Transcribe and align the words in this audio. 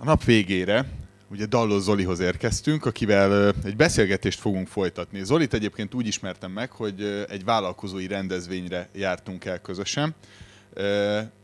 a 0.00 0.04
nap 0.04 0.24
végére 0.24 0.86
ugye 1.30 1.46
Dalló 1.46 1.78
Zolihoz 1.78 2.20
érkeztünk, 2.20 2.86
akivel 2.86 3.54
egy 3.64 3.76
beszélgetést 3.76 4.40
fogunk 4.40 4.68
folytatni. 4.68 5.24
Zolit 5.24 5.54
egyébként 5.54 5.94
úgy 5.94 6.06
ismertem 6.06 6.50
meg, 6.50 6.70
hogy 6.70 7.24
egy 7.28 7.44
vállalkozói 7.44 8.06
rendezvényre 8.06 8.88
jártunk 8.94 9.44
el 9.44 9.60
közösen, 9.60 10.14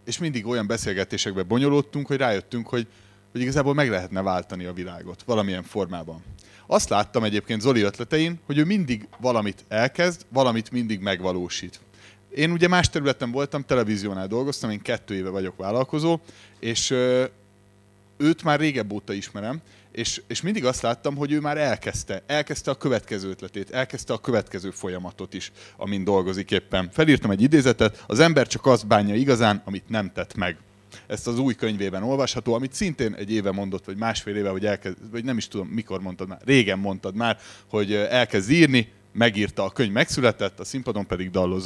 és 0.05 0.19
mindig 0.19 0.47
olyan 0.47 0.67
beszélgetésekbe 0.67 1.43
bonyolódtunk, 1.43 2.07
hogy 2.07 2.17
rájöttünk, 2.17 2.69
hogy, 2.69 2.87
hogy 3.33 3.41
igazából 3.41 3.75
meg 3.75 3.91
lehetne 3.91 4.23
váltani 4.23 4.65
a 4.65 4.73
világot 4.73 5.23
valamilyen 5.27 5.63
formában. 5.63 6.23
Azt 6.67 6.89
láttam 6.89 7.25
egyébként 7.25 7.61
Zoli 7.61 7.81
ötletein, 7.81 8.41
hogy 8.47 8.59
ő 8.59 8.65
mindig 8.65 9.09
valamit 9.21 9.65
elkezd, 9.69 10.27
valamit 10.29 10.71
mindig 10.71 11.01
megvalósít. 11.01 11.81
Én 12.35 12.51
ugye 12.51 12.69
más 12.69 12.89
területen 12.89 13.31
voltam, 13.31 13.65
televíziónál 13.65 14.27
dolgoztam, 14.27 14.71
én 14.71 14.83
kettő 14.83 15.15
éve 15.15 15.29
vagyok 15.29 15.57
vállalkozó, 15.57 16.21
és 16.61 16.95
őt 18.17 18.43
már 18.43 18.61
régebb 18.61 18.93
óta 18.93 19.13
ismerem, 19.13 19.61
és, 19.93 20.23
és 20.27 20.41
mindig 20.41 20.65
azt 20.65 20.83
láttam, 20.83 21.17
hogy 21.17 21.33
ő 21.33 21.41
már 21.41 21.59
elkezdte, 21.59 22.23
elkezdte 22.27 22.71
a 22.71 22.75
következő 22.75 23.29
ötletét, 23.29 23.71
elkezdte 23.71 24.13
a 24.13 24.19
következő 24.19 24.71
folyamatot 24.71 25.35
is, 25.35 25.53
amin 25.77 26.05
dolgozik 26.05 26.51
éppen. 26.51 26.91
Felírtam 26.93 27.31
egy 27.31 27.43
idézetet, 27.43 28.05
az 28.07 28.19
ember 28.19 28.47
csak 28.47 28.67
azt 28.67 28.87
bánja 28.87 29.15
igazán, 29.15 29.63
amit 29.65 29.89
nem 29.89 30.13
tett 30.13 30.35
meg. 30.35 30.57
Ezt 31.07 31.27
az 31.27 31.39
új 31.39 31.55
könyvében 31.55 32.03
olvasható, 32.03 32.55
amit 32.55 32.73
szintén 32.73 33.15
egy 33.15 33.31
éve 33.31 33.51
mondott, 33.51 33.85
vagy 33.85 33.97
másfél 33.97 34.37
éve, 34.37 34.49
hogy 34.49 34.67
elkezd, 34.67 34.97
vagy 35.11 35.25
nem 35.25 35.37
is 35.37 35.49
tudom, 35.49 35.67
mikor 35.67 36.01
mondtad 36.01 36.29
már, 36.29 36.41
régen 36.45 36.79
mondtad 36.79 37.15
már, 37.15 37.39
hogy 37.69 37.93
elkezd 37.93 38.51
írni, 38.51 38.93
megírta 39.13 39.65
a 39.65 39.71
könyv, 39.71 39.93
megszületett, 39.93 40.61
a 40.61 40.65
színpadon 40.65 41.07
pedig 41.07 41.31
Dalló 41.31 41.59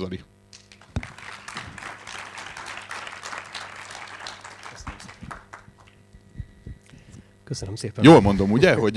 Köszönöm 7.50 7.74
szépen. 7.74 8.04
Jól 8.04 8.20
mondom, 8.20 8.50
ugye, 8.50 8.74
hogy, 8.74 8.96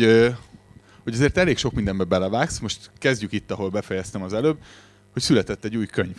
hogy 1.03 1.13
azért 1.13 1.37
elég 1.37 1.57
sok 1.57 1.73
mindenbe 1.73 2.03
belevágsz. 2.03 2.59
Most 2.59 2.91
kezdjük 2.97 3.31
itt, 3.31 3.51
ahol 3.51 3.69
befejeztem 3.69 4.23
az 4.23 4.33
előbb, 4.33 4.57
hogy 5.13 5.21
született 5.21 5.63
egy 5.63 5.75
új 5.75 5.85
könyv. 5.85 6.15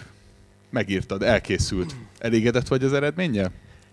Megírtad, 0.70 1.22
elkészült. 1.22 1.94
Elégedett 2.18 2.68
vagy 2.68 2.84
az 2.84 2.92
eredménnyel? 2.92 3.50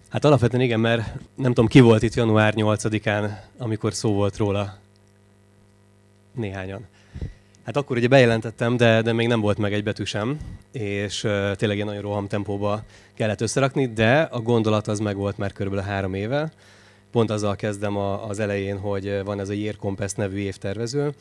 Hát 0.10 0.26
alapvetően 0.26 0.64
igen, 0.64 0.80
mert 0.80 1.14
nem 1.36 1.54
tudom, 1.54 1.68
ki 1.68 1.80
volt 1.80 2.04
itt 2.04 2.14
január 2.14 2.54
8-án, 2.58 3.30
amikor 3.58 3.94
szó 3.94 4.14
volt 4.14 4.38
róla. 4.38 4.78
Néhányan. 6.36 6.86
Hát 7.64 7.78
akkor 7.78 7.98
ugye 7.98 8.08
bejelentettem, 8.08 8.78
de, 8.78 9.02
de 9.02 9.14
még 9.14 9.28
nem 9.28 9.42
volt 9.42 9.58
meg 9.58 9.74
egy 9.74 9.84
betű 9.84 10.04
sem, 10.04 10.38
és 10.72 11.24
uh, 11.24 11.56
tényleg 11.56 11.80
egy 11.80 11.86
nagyon 11.86 12.02
roham 12.02 12.28
tempóba 12.28 12.84
kellett 13.14 13.42
összerakni, 13.42 13.94
de 13.94 14.22
a 14.22 14.40
gondolat 14.40 14.88
az 14.88 15.00
meg 15.00 15.16
volt 15.16 15.38
már 15.38 15.54
körülbelül 15.54 15.90
három 15.90 16.14
éve, 16.14 16.52
pont 17.12 17.30
azzal 17.30 17.56
kezdem 17.56 17.98
a, 17.98 18.28
az 18.28 18.40
elején, 18.40 18.78
hogy 18.78 19.24
van 19.24 19.40
ez 19.40 19.50
a 19.50 19.54
Year 19.54 19.76
Compass 19.76 20.14
nevű 20.14 20.38
évtervező, 20.38 21.14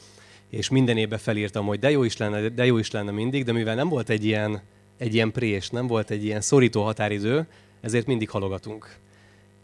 és 0.50 0.69
minden 0.69 0.96
évben 0.96 1.19
felírtam, 1.19 1.66
hogy 1.66 1.78
de 1.78 1.91
jó 1.91 2.05
is 2.05 2.16
lenne, 2.16 2.48
de 2.48 2.66
jó 2.66 2.78
is 2.78 2.91
lenne 2.91 3.10
mindig, 3.10 3.44
de 3.44 3.52
mivel 3.52 3.74
nem 3.74 3.88
volt 3.88 4.08
egy 4.08 4.24
ilyen, 4.24 4.61
egy 4.98 5.14
ilyen 5.14 5.33
prés, 5.33 5.70
nem 5.70 5.86
volt 5.86 6.11
egy 6.11 6.24
ilyen 6.24 6.41
szorító 6.41 6.83
határidő, 6.83 7.46
ezért 7.80 8.06
mindig 8.06 8.30
halogatunk. 8.30 8.96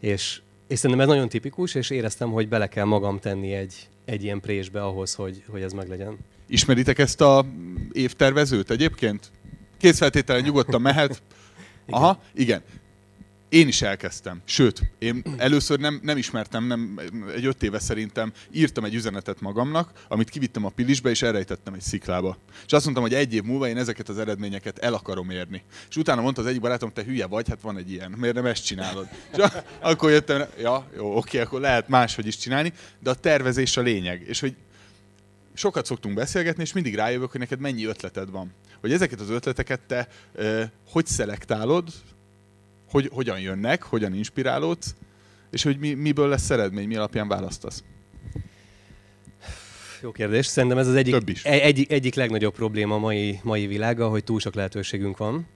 És, 0.01 0.41
és 0.69 0.79
szerintem 0.79 1.09
ez 1.09 1.15
nagyon 1.15 1.29
tipikus, 1.29 1.75
és 1.75 1.91
éreztem, 1.91 2.31
hogy 2.31 2.49
bele 2.49 2.67
kell 2.67 2.85
magam 2.85 3.19
tenni 3.19 3.53
egy, 3.53 3.89
egy 4.05 4.23
ilyen 4.23 4.41
présbe 4.41 4.83
ahhoz, 4.83 5.15
hogy, 5.15 5.43
hogy 5.49 5.63
ez 5.63 5.73
meglegyen. 5.73 6.19
Ismeritek 6.49 6.99
ezt 6.99 7.21
a 7.21 7.45
évtervezőt 7.93 8.71
egyébként? 8.71 9.31
Készfeltételen 9.79 10.43
nyugodtan 10.43 10.81
mehet. 10.81 11.23
Aha, 11.89 12.21
igen 12.35 12.63
én 13.49 13.69
is 13.69 13.83
elkezdtem. 13.83 14.43
Sőt, 14.45 14.83
én 14.99 15.23
először 15.37 15.79
nem, 15.79 16.01
nem 16.03 16.17
ismertem, 16.17 16.67
nem, 16.67 17.01
egy 17.35 17.45
öt 17.45 17.63
éve 17.63 17.79
szerintem 17.79 18.33
írtam 18.53 18.85
egy 18.85 18.95
üzenetet 18.95 19.41
magamnak, 19.41 19.91
amit 20.09 20.31
kivittem 20.31 20.65
a 20.65 20.69
pilisbe, 20.69 21.11
és 21.11 21.23
elrejtettem 21.23 21.75
egy 21.75 21.81
sziklába. 21.81 22.39
És 22.67 22.73
azt 22.73 22.85
mondtam, 22.85 23.05
hogy 23.05 23.15
egy 23.15 23.35
év 23.35 23.43
múlva 23.43 23.69
én 23.69 23.77
ezeket 23.77 24.09
az 24.09 24.19
eredményeket 24.19 24.79
el 24.79 24.95
akarom 24.95 25.31
érni. 25.31 25.63
És 25.89 25.97
utána 25.97 26.21
mondta 26.21 26.41
az 26.41 26.47
egyik 26.47 26.61
barátom, 26.61 26.93
te 26.93 27.05
hülye 27.05 27.27
vagy, 27.27 27.49
hát 27.49 27.61
van 27.61 27.77
egy 27.77 27.91
ilyen, 27.91 28.11
miért 28.11 28.35
nem 28.35 28.47
ezt 28.47 28.65
csinálod? 28.65 29.09
És 29.33 29.45
akkor 29.81 30.11
jöttem, 30.11 30.45
ja, 30.59 30.89
jó, 30.97 31.17
oké, 31.17 31.41
akkor 31.41 31.61
lehet 31.61 31.89
máshogy 31.89 32.27
is 32.27 32.37
csinálni, 32.37 32.73
de 32.99 33.11
a 33.11 33.15
tervezés 33.15 33.77
a 33.77 33.81
lényeg. 33.81 34.23
És 34.27 34.41
hogy 34.41 34.55
sokat 35.55 35.87
szoktunk 35.87 36.15
beszélgetni, 36.15 36.63
és 36.63 36.73
mindig 36.73 36.95
rájövök, 36.95 37.31
hogy 37.31 37.41
neked 37.41 37.61
mennyi 37.61 37.85
ötleted 37.85 38.31
van. 38.31 38.55
Hogy 38.81 38.93
ezeket 38.93 39.21
az 39.21 39.31
ötleteket 39.31 39.81
te 39.81 40.09
eh, 40.35 40.69
hogy 40.89 41.07
szelektálod, 41.07 41.89
hogy 42.91 43.11
hogyan 43.13 43.41
jönnek, 43.41 43.83
hogyan 43.83 44.15
inspirálódsz, 44.15 44.95
és 45.51 45.63
hogy 45.63 45.79
mi, 45.79 45.93
miből 45.93 46.29
lesz 46.29 46.51
eredmény, 46.51 46.87
mi 46.87 46.97
alapján 46.97 47.29
választasz? 47.29 47.85
Jó 50.03 50.13
kérdés. 50.13 50.47
Szerintem 50.47 50.79
ez 50.79 50.87
az 50.89 50.95
egyik, 50.95 51.15
Több 51.15 51.29
is. 51.29 51.45
Egy, 51.45 51.87
egyik, 51.89 52.15
legnagyobb 52.15 52.55
probléma 52.55 52.95
a 52.95 52.99
mai, 52.99 53.41
mai 53.43 53.67
világa, 53.67 54.09
hogy 54.09 54.25
túl 54.25 54.41
sok 54.41 54.55
lehetőségünk 54.55 55.17
van. 55.17 55.47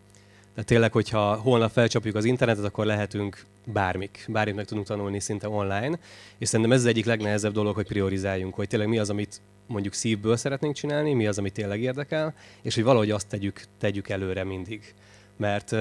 Tehát 0.54 0.68
tényleg, 0.68 0.92
hogyha 0.92 1.34
holnap 1.34 1.70
felcsapjuk 1.70 2.14
az 2.14 2.24
internetet, 2.24 2.64
akkor 2.64 2.86
lehetünk 2.86 3.44
bármik. 3.64 4.24
Bármit 4.28 4.54
meg 4.54 4.64
tudunk 4.64 4.86
tanulni 4.86 5.20
szinte 5.20 5.48
online. 5.48 5.98
És 6.38 6.48
szerintem 6.48 6.74
ez 6.74 6.80
az 6.80 6.86
egyik 6.86 7.04
legnehezebb 7.04 7.52
dolog, 7.52 7.74
hogy 7.74 7.86
priorizáljunk, 7.86 8.54
hogy 8.54 8.68
tényleg 8.68 8.88
mi 8.88 8.98
az, 8.98 9.10
amit 9.10 9.40
mondjuk 9.66 9.94
szívből 9.94 10.36
szeretnénk 10.36 10.74
csinálni, 10.74 11.12
mi 11.12 11.26
az, 11.26 11.38
amit 11.38 11.52
tényleg 11.52 11.80
érdekel, 11.80 12.34
és 12.62 12.74
hogy 12.74 12.84
valahogy 12.84 13.10
azt 13.10 13.28
tegyük, 13.28 13.62
tegyük 13.78 14.08
előre 14.08 14.44
mindig. 14.44 14.94
Mert 15.36 15.72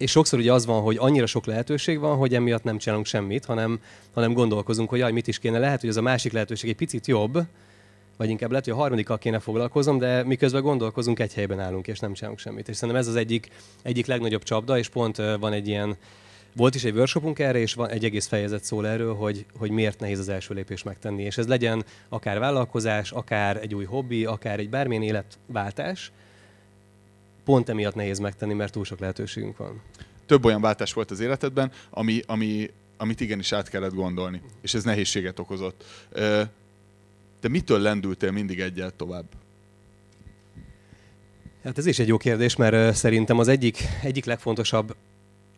és 0.00 0.10
sokszor 0.10 0.38
ugye 0.38 0.52
az 0.52 0.66
van, 0.66 0.82
hogy 0.82 0.96
annyira 0.96 1.26
sok 1.26 1.46
lehetőség 1.46 1.98
van, 1.98 2.16
hogy 2.16 2.34
emiatt 2.34 2.62
nem 2.62 2.78
csinálunk 2.78 3.06
semmit, 3.06 3.44
hanem, 3.44 3.80
hanem 4.14 4.32
gondolkozunk, 4.32 4.88
hogy 4.88 4.98
jaj, 4.98 5.12
mit 5.12 5.26
is 5.26 5.38
kéne. 5.38 5.58
Lehet, 5.58 5.80
hogy 5.80 5.88
az 5.88 5.96
a 5.96 6.02
másik 6.02 6.32
lehetőség 6.32 6.70
egy 6.70 6.76
picit 6.76 7.06
jobb, 7.06 7.38
vagy 8.16 8.28
inkább 8.28 8.50
lehet, 8.50 8.64
hogy 8.64 8.74
a 8.74 8.76
harmadikkal 8.76 9.18
kéne 9.18 9.38
foglalkozom, 9.38 9.98
de 9.98 10.24
miközben 10.24 10.62
gondolkozunk, 10.62 11.18
egy 11.18 11.34
helyben 11.34 11.60
állunk, 11.60 11.86
és 11.86 11.98
nem 11.98 12.12
csinálunk 12.12 12.40
semmit. 12.40 12.68
És 12.68 12.76
szerintem 12.76 13.02
ez 13.02 13.08
az 13.08 13.16
egyik, 13.16 13.48
egyik 13.82 14.06
legnagyobb 14.06 14.42
csapda, 14.42 14.78
és 14.78 14.88
pont 14.88 15.16
van 15.16 15.52
egy 15.52 15.68
ilyen, 15.68 15.96
volt 16.56 16.74
is 16.74 16.84
egy 16.84 16.94
workshopunk 16.94 17.38
erre, 17.38 17.58
és 17.58 17.74
van 17.74 17.88
egy 17.88 18.04
egész 18.04 18.26
fejezet 18.26 18.64
szól 18.64 18.86
erről, 18.86 19.14
hogy, 19.14 19.46
hogy 19.58 19.70
miért 19.70 20.00
nehéz 20.00 20.18
az 20.18 20.28
első 20.28 20.54
lépés 20.54 20.82
megtenni. 20.82 21.22
És 21.22 21.38
ez 21.38 21.46
legyen 21.46 21.84
akár 22.08 22.38
vállalkozás, 22.38 23.12
akár 23.12 23.56
egy 23.56 23.74
új 23.74 23.84
hobbi, 23.84 24.24
akár 24.24 24.58
egy 24.58 24.70
bármilyen 24.70 25.02
életváltás, 25.02 26.12
pont 27.44 27.68
emiatt 27.68 27.94
nehéz 27.94 28.18
megtenni, 28.18 28.54
mert 28.54 28.72
túl 28.72 28.84
sok 28.84 28.98
lehetőségünk 28.98 29.56
van. 29.56 29.82
Több 30.26 30.44
olyan 30.44 30.60
váltás 30.60 30.92
volt 30.92 31.10
az 31.10 31.20
életedben, 31.20 31.72
ami, 31.90 32.22
ami, 32.26 32.70
amit 32.96 33.20
igenis 33.20 33.52
át 33.52 33.68
kellett 33.68 33.94
gondolni, 33.94 34.42
és 34.60 34.74
ez 34.74 34.84
nehézséget 34.84 35.38
okozott. 35.38 35.84
De 37.40 37.48
mitől 37.48 37.80
lendültél 37.80 38.30
mindig 38.30 38.60
egyel 38.60 38.96
tovább? 38.96 39.24
Hát 41.64 41.78
ez 41.78 41.86
is 41.86 41.98
egy 41.98 42.08
jó 42.08 42.16
kérdés, 42.16 42.56
mert 42.56 42.96
szerintem 42.96 43.38
az 43.38 43.48
egyik, 43.48 43.78
egyik 44.02 44.24
legfontosabb, 44.24 44.96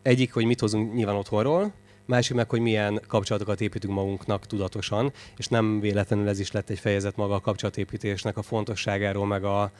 egyik, 0.01 0.33
hogy 0.33 0.45
mit 0.45 0.59
hozunk 0.59 0.93
nyilván 0.93 1.15
otthonról, 1.15 1.73
másik 2.05 2.35
meg, 2.35 2.49
hogy 2.49 2.59
milyen 2.59 3.01
kapcsolatokat 3.07 3.61
építünk 3.61 3.93
magunknak 3.93 4.45
tudatosan, 4.45 5.11
és 5.37 5.47
nem 5.47 5.79
véletlenül 5.79 6.27
ez 6.27 6.39
is 6.39 6.51
lett 6.51 6.69
egy 6.69 6.79
fejezet 6.79 7.15
maga 7.15 7.33
a 7.33 7.39
kapcsolatépítésnek 7.39 8.37
a 8.37 8.41
fontosságáról, 8.41 9.25
meg 9.25 9.43
a, 9.43 9.71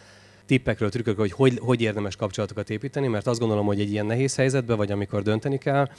tippekről, 0.45 0.89
trükkök, 0.89 1.17
hogy, 1.17 1.31
hogy 1.31 1.59
hogy 1.61 1.81
érdemes 1.81 2.15
kapcsolatokat 2.15 2.69
építeni, 2.69 3.07
mert 3.07 3.27
azt 3.27 3.39
gondolom, 3.39 3.65
hogy 3.65 3.79
egy 3.79 3.91
ilyen 3.91 4.05
nehéz 4.05 4.35
helyzetben, 4.35 4.77
vagy 4.77 4.91
amikor 4.91 5.21
dönteni 5.21 5.57
kell, 5.57 5.89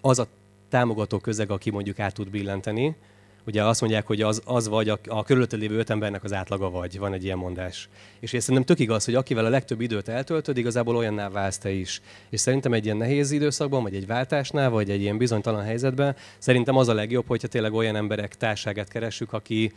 az 0.00 0.18
a 0.18 0.26
támogató 0.68 1.18
közeg, 1.18 1.50
aki 1.50 1.70
mondjuk 1.70 1.98
át 1.98 2.14
tud 2.14 2.30
billenteni, 2.30 2.96
Ugye 3.46 3.64
azt 3.64 3.80
mondják, 3.80 4.06
hogy 4.06 4.22
az, 4.22 4.42
az 4.44 4.68
vagy 4.68 4.88
a, 4.88 4.98
a 5.06 5.22
körülötted 5.22 5.60
lévő 5.60 5.78
öt 5.78 5.90
embernek 5.90 6.24
az 6.24 6.32
átlaga 6.32 6.70
vagy, 6.70 6.98
van 6.98 7.12
egy 7.12 7.24
ilyen 7.24 7.38
mondás. 7.38 7.88
És 8.20 8.32
én 8.32 8.40
szerintem 8.40 8.64
tök 8.64 8.78
igaz, 8.78 9.04
hogy 9.04 9.14
akivel 9.14 9.44
a 9.44 9.48
legtöbb 9.48 9.80
időt 9.80 10.08
eltöltöd, 10.08 10.56
igazából 10.56 10.96
olyanná 10.96 11.28
válsz 11.28 11.58
te 11.58 11.70
is. 11.70 12.02
És 12.28 12.40
szerintem 12.40 12.72
egy 12.72 12.84
ilyen 12.84 12.96
nehéz 12.96 13.30
időszakban, 13.30 13.82
vagy 13.82 13.94
egy 13.94 14.06
váltásnál, 14.06 14.70
vagy 14.70 14.90
egy 14.90 15.00
ilyen 15.00 15.18
bizonytalan 15.18 15.64
helyzetben, 15.64 16.16
szerintem 16.38 16.76
az 16.76 16.88
a 16.88 16.94
legjobb, 16.94 17.26
hogyha 17.26 17.48
tényleg 17.48 17.72
olyan 17.72 17.96
emberek 17.96 18.36
társágát 18.36 18.88
keressük, 18.88 19.32
aki, 19.32 19.72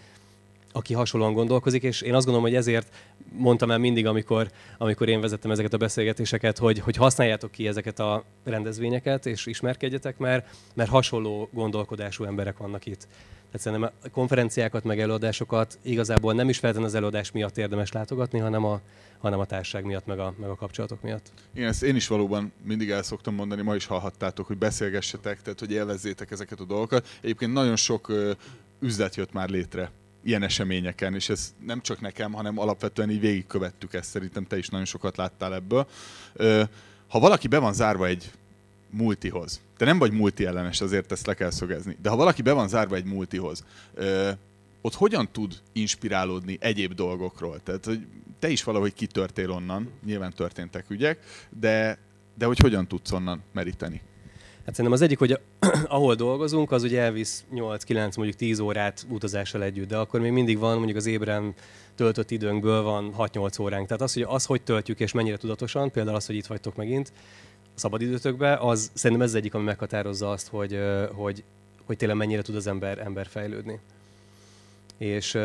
aki 0.73 0.93
hasonlóan 0.93 1.33
gondolkozik, 1.33 1.83
és 1.83 2.01
én 2.01 2.13
azt 2.13 2.25
gondolom, 2.25 2.49
hogy 2.49 2.57
ezért 2.57 2.95
mondtam 3.31 3.71
el 3.71 3.77
mindig, 3.77 4.05
amikor, 4.05 4.51
amikor 4.77 5.09
én 5.09 5.21
vezettem 5.21 5.51
ezeket 5.51 5.73
a 5.73 5.77
beszélgetéseket, 5.77 6.57
hogy, 6.57 6.79
hogy 6.79 6.95
használjátok 6.95 7.51
ki 7.51 7.67
ezeket 7.67 7.99
a 7.99 8.23
rendezvényeket, 8.43 9.25
és 9.25 9.45
ismerkedjetek, 9.45 10.17
mert, 10.17 10.47
mert 10.73 10.89
hasonló 10.89 11.49
gondolkodású 11.51 12.23
emberek 12.23 12.57
vannak 12.57 12.85
itt. 12.85 13.07
Tehát 13.51 13.67
szerintem 13.67 13.91
a 14.03 14.09
konferenciákat, 14.09 14.83
meg 14.83 14.99
előadásokat 14.99 15.79
igazából 15.81 16.33
nem 16.33 16.49
is 16.49 16.57
feltétlenül 16.57 16.89
az 16.89 16.95
előadás 16.95 17.31
miatt 17.31 17.57
érdemes 17.57 17.91
látogatni, 17.91 18.39
hanem 18.39 18.65
a, 18.65 18.81
hanem 19.17 19.39
a 19.39 19.45
társág 19.45 19.85
miatt, 19.85 20.05
meg 20.05 20.19
a, 20.19 20.33
meg 20.37 20.49
a 20.49 20.55
kapcsolatok 20.55 21.01
miatt. 21.01 21.31
Igen, 21.53 21.67
ezt 21.67 21.83
én 21.83 21.95
is 21.95 22.07
valóban 22.07 22.53
mindig 22.63 22.89
el 22.89 23.03
szoktam 23.03 23.35
mondani, 23.35 23.61
ma 23.61 23.75
is 23.75 23.85
hallhattátok, 23.85 24.47
hogy 24.47 24.57
beszélgessetek, 24.57 25.41
tehát 25.41 25.59
hogy 25.59 25.71
élvezzétek 25.71 26.31
ezeket 26.31 26.59
a 26.59 26.65
dolgokat. 26.65 27.07
Egyébként 27.21 27.53
nagyon 27.53 27.75
sok 27.75 28.11
üzlet 28.79 29.15
jött 29.15 29.33
már 29.33 29.49
létre 29.49 29.91
ilyen 30.23 30.43
eseményeken, 30.43 31.13
és 31.13 31.29
ez 31.29 31.53
nem 31.65 31.81
csak 31.81 32.01
nekem, 32.01 32.33
hanem 32.33 32.59
alapvetően 32.59 33.09
így 33.09 33.19
végigkövettük 33.19 33.93
ezt, 33.93 34.09
szerintem 34.09 34.45
te 34.45 34.57
is 34.57 34.67
nagyon 34.67 34.85
sokat 34.85 35.17
láttál 35.17 35.53
ebből. 35.53 35.87
Ha 37.07 37.19
valaki 37.19 37.47
be 37.47 37.57
van 37.57 37.73
zárva 37.73 38.07
egy 38.07 38.31
multihoz. 38.89 39.61
Te 39.77 39.85
nem 39.85 39.97
vagy 39.97 40.11
multi 40.11 40.45
ellenes, 40.45 40.81
azért 40.81 41.11
ezt 41.11 41.25
le 41.25 41.33
kell 41.33 41.49
szögezni. 41.49 41.97
De 42.01 42.09
ha 42.09 42.15
valaki 42.15 42.41
be 42.41 42.51
van 42.51 42.67
zárva 42.67 42.95
egy 42.95 43.05
multihoz, 43.05 43.63
ott 44.81 44.93
hogyan 44.93 45.29
tud 45.31 45.61
inspirálódni 45.71 46.57
egyéb 46.61 46.93
dolgokról? 46.93 47.59
Tehát, 47.63 47.85
hogy 47.85 48.05
te 48.39 48.49
is 48.49 48.63
valahogy 48.63 48.93
kitörtél 48.93 49.51
onnan, 49.51 49.89
nyilván 50.05 50.33
történtek 50.33 50.89
ügyek, 50.89 51.19
de, 51.49 51.97
de 52.37 52.45
hogy 52.45 52.57
hogyan 52.57 52.87
tudsz 52.87 53.11
onnan 53.11 53.41
meríteni? 53.51 54.01
Hát 54.65 54.75
szerintem 54.75 54.91
az 54.91 55.01
egyik, 55.01 55.19
hogy 55.19 55.39
ahol 55.87 56.15
dolgozunk, 56.15 56.71
az 56.71 56.83
ugye 56.83 57.01
elvisz 57.01 57.43
8-9, 57.55 58.15
mondjuk 58.15 58.37
10 58.37 58.59
órát 58.59 59.05
utazással 59.09 59.63
együtt, 59.63 59.87
de 59.87 59.97
akkor 59.97 60.19
még 60.19 60.31
mindig 60.31 60.57
van 60.57 60.75
mondjuk 60.75 60.97
az 60.97 61.05
ébren 61.05 61.53
töltött 61.95 62.31
időnkből 62.31 62.81
van 62.81 63.13
6-8 63.17 63.61
óránk. 63.61 63.87
Tehát 63.87 64.01
az, 64.01 64.13
hogy 64.13 64.25
az, 64.27 64.45
hogy 64.45 64.61
töltjük 64.61 64.99
és 64.99 65.11
mennyire 65.11 65.37
tudatosan, 65.37 65.91
például 65.91 66.15
az, 66.15 66.25
hogy 66.25 66.35
itt 66.35 66.45
vagytok 66.45 66.75
megint 66.75 67.11
a 67.75 67.79
szabadidőtökbe, 67.79 68.53
az 68.53 68.91
szerintem 68.93 69.25
ez 69.25 69.29
az 69.33 69.35
egyik, 69.35 69.53
ami 69.53 69.63
meghatározza 69.63 70.31
azt, 70.31 70.47
hogy, 70.47 70.79
hogy, 71.13 71.43
hogy 71.85 71.97
tényleg 71.97 72.17
mennyire 72.17 72.41
tud 72.41 72.55
az 72.55 72.67
ember, 72.67 72.99
ember 72.99 73.27
fejlődni. 73.27 73.79
És 74.97 75.37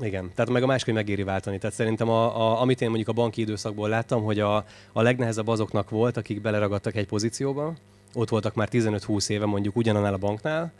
igen, 0.00 0.30
tehát 0.34 0.50
meg 0.50 0.62
a 0.62 0.66
másik, 0.66 0.84
hogy 0.84 0.94
megéri 0.94 1.22
váltani. 1.22 1.58
Tehát 1.58 1.76
szerintem, 1.76 2.08
a, 2.08 2.36
a, 2.36 2.60
amit 2.60 2.80
én 2.80 2.88
mondjuk 2.88 3.08
a 3.08 3.12
banki 3.12 3.40
időszakból 3.40 3.88
láttam, 3.88 4.22
hogy 4.22 4.40
a, 4.40 4.56
a 4.92 5.02
legnehezebb 5.02 5.48
azoknak 5.48 5.90
volt, 5.90 6.16
akik 6.16 6.40
beleragadtak 6.40 6.96
egy 6.96 7.06
pozícióba, 7.06 7.74
ott 8.16 8.28
voltak 8.28 8.54
már 8.54 8.68
15-20 8.72 9.28
éve 9.28 9.46
mondjuk 9.46 9.76
ugyanannál 9.76 10.14
a 10.14 10.18
banknál, 10.18 10.72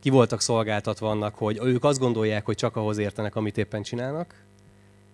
ki 0.00 0.10
voltak 0.10 0.40
szolgáltatva 0.40 1.10
annak, 1.10 1.34
hogy 1.34 1.58
ők 1.62 1.84
azt 1.84 1.98
gondolják, 1.98 2.44
hogy 2.44 2.56
csak 2.56 2.76
ahhoz 2.76 2.98
értenek, 2.98 3.36
amit 3.36 3.58
éppen 3.58 3.82
csinálnak, 3.82 4.34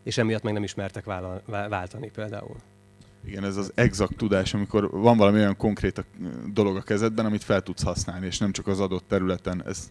és 0.03 0.19
emiatt 0.19 0.43
meg 0.43 0.53
nem 0.53 0.63
ismertek 0.63 1.05
váltani 1.47 2.11
például. 2.15 2.57
Igen, 3.25 3.45
ez 3.45 3.57
az 3.57 3.73
exakt 3.75 4.17
tudás, 4.17 4.55
amikor 4.55 4.91
van 4.91 5.17
valami 5.17 5.39
olyan 5.39 5.57
konkrét 5.57 6.05
dolog 6.53 6.77
a 6.77 6.83
kezedben, 6.83 7.27
amit 7.27 7.45
fel 7.45 7.63
tudsz 7.63 7.83
használni, 7.83 8.27
és 8.27 8.39
nem 8.39 8.53
csak 8.53 8.67
az 8.67 8.81
adott 8.81 9.09
területen. 9.09 9.63
Ez 9.67 9.91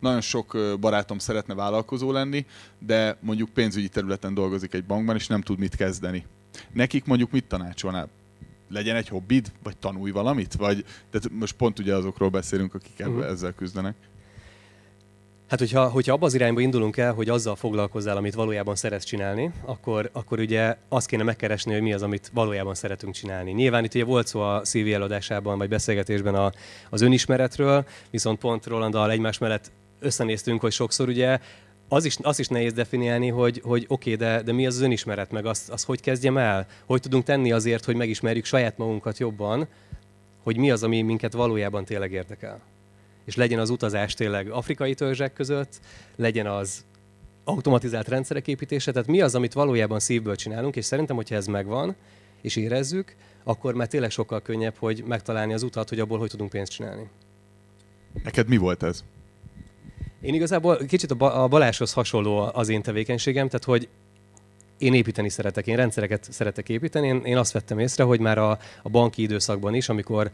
nagyon 0.00 0.20
sok 0.20 0.58
barátom 0.80 1.18
szeretne 1.18 1.54
vállalkozó 1.54 2.12
lenni, 2.12 2.46
de 2.78 3.16
mondjuk 3.20 3.48
pénzügyi 3.48 3.88
területen 3.88 4.34
dolgozik 4.34 4.74
egy 4.74 4.84
bankban, 4.84 5.16
és 5.16 5.26
nem 5.26 5.40
tud 5.40 5.58
mit 5.58 5.76
kezdeni. 5.76 6.26
Nekik 6.72 7.04
mondjuk 7.04 7.30
mit 7.30 7.44
tanácsolnál? 7.44 8.08
Legyen 8.68 8.96
egy 8.96 9.08
hobbid, 9.08 9.52
vagy 9.62 9.76
tanulj 9.76 10.10
valamit? 10.10 10.54
Vagy, 10.54 10.84
tehát 11.10 11.30
most 11.30 11.56
pont 11.56 11.78
ugye 11.78 11.94
azokról 11.94 12.28
beszélünk, 12.28 12.74
akik 12.74 13.06
uh-huh. 13.06 13.24
ezzel 13.24 13.52
küzdenek. 13.52 13.94
Hát, 15.48 15.58
hogyha, 15.58 15.88
hogyha 15.88 16.12
abba 16.12 16.26
az 16.26 16.34
irányba 16.34 16.60
indulunk 16.60 16.96
el, 16.96 17.12
hogy 17.12 17.28
azzal 17.28 17.56
foglalkozzál, 17.56 18.16
amit 18.16 18.34
valójában 18.34 18.76
szeretsz 18.76 19.04
csinálni, 19.04 19.50
akkor, 19.64 20.10
akkor 20.12 20.38
ugye 20.38 20.76
azt 20.88 21.06
kéne 21.06 21.22
megkeresni, 21.22 21.72
hogy 21.72 21.82
mi 21.82 21.92
az, 21.92 22.02
amit 22.02 22.30
valójában 22.34 22.74
szeretünk 22.74 23.14
csinálni. 23.14 23.50
Nyilván 23.52 23.84
itt 23.84 23.94
ugye 23.94 24.04
volt 24.04 24.26
szó 24.26 24.40
a 24.40 24.60
CV 24.60 24.92
eladásában, 24.92 25.58
vagy 25.58 25.68
beszélgetésben 25.68 26.34
a, 26.34 26.52
az 26.90 27.00
önismeretről, 27.00 27.86
viszont 28.10 28.38
pont 28.38 28.66
Rolandal 28.66 29.10
egymás 29.10 29.38
mellett 29.38 29.70
összenéztünk, 30.00 30.60
hogy 30.60 30.72
sokszor 30.72 31.08
ugye 31.08 31.38
az 31.88 32.04
is, 32.04 32.16
az 32.22 32.38
is 32.38 32.48
nehéz 32.48 32.72
definiálni, 32.72 33.28
hogy, 33.28 33.60
hogy 33.64 33.84
oké, 33.88 34.12
okay, 34.14 34.26
de, 34.26 34.42
de 34.42 34.52
mi 34.52 34.66
az, 34.66 34.76
az 34.76 34.82
önismeret, 34.82 35.30
meg 35.30 35.46
azt, 35.46 35.70
az 35.70 35.84
hogy 35.84 36.00
kezdjem 36.00 36.36
el? 36.36 36.66
Hogy 36.84 37.00
tudunk 37.00 37.24
tenni 37.24 37.52
azért, 37.52 37.84
hogy 37.84 37.96
megismerjük 37.96 38.44
saját 38.44 38.78
magunkat 38.78 39.18
jobban, 39.18 39.66
hogy 40.42 40.56
mi 40.56 40.70
az, 40.70 40.82
ami 40.82 41.02
minket 41.02 41.32
valójában 41.32 41.84
tényleg 41.84 42.12
érdekel 42.12 42.60
és 43.24 43.36
legyen 43.36 43.58
az 43.58 43.70
utazás 43.70 44.14
tényleg 44.14 44.50
afrikai 44.50 44.94
törzsek 44.94 45.32
között, 45.32 45.80
legyen 46.16 46.46
az 46.46 46.84
automatizált 47.44 48.08
rendszerek 48.08 48.48
építése, 48.48 48.92
tehát 48.92 49.08
mi 49.08 49.20
az, 49.20 49.34
amit 49.34 49.52
valójában 49.52 50.00
szívből 50.00 50.36
csinálunk, 50.36 50.76
és 50.76 50.84
szerintem, 50.84 51.16
hogyha 51.16 51.34
ez 51.34 51.46
megvan, 51.46 51.94
és 52.40 52.56
érezzük, 52.56 53.14
akkor 53.44 53.74
már 53.74 53.86
tényleg 53.86 54.10
sokkal 54.10 54.42
könnyebb, 54.42 54.74
hogy 54.76 55.02
megtalálni 55.06 55.52
az 55.52 55.62
utat, 55.62 55.88
hogy 55.88 56.00
abból 56.00 56.18
hogy 56.18 56.30
tudunk 56.30 56.50
pénzt 56.50 56.72
csinálni. 56.72 57.08
Neked 58.22 58.48
mi 58.48 58.56
volt 58.56 58.82
ez? 58.82 59.04
Én 60.24 60.34
igazából 60.34 60.76
kicsit 60.76 61.10
a 61.10 61.48
Baláshoz 61.48 61.92
hasonló 61.92 62.50
az 62.52 62.68
én 62.68 62.82
tevékenységem, 62.82 63.46
tehát 63.46 63.64
hogy 63.64 63.88
én 64.78 64.94
építeni 64.94 65.28
szeretek, 65.28 65.66
én 65.66 65.76
rendszereket 65.76 66.26
szeretek 66.30 66.68
építeni. 66.68 67.06
Én, 67.06 67.22
én 67.24 67.36
azt 67.36 67.52
vettem 67.52 67.78
észre, 67.78 68.04
hogy 68.04 68.20
már 68.20 68.38
a, 68.38 68.58
a 68.82 68.88
banki 68.88 69.22
időszakban 69.22 69.74
is, 69.74 69.88
amikor 69.88 70.30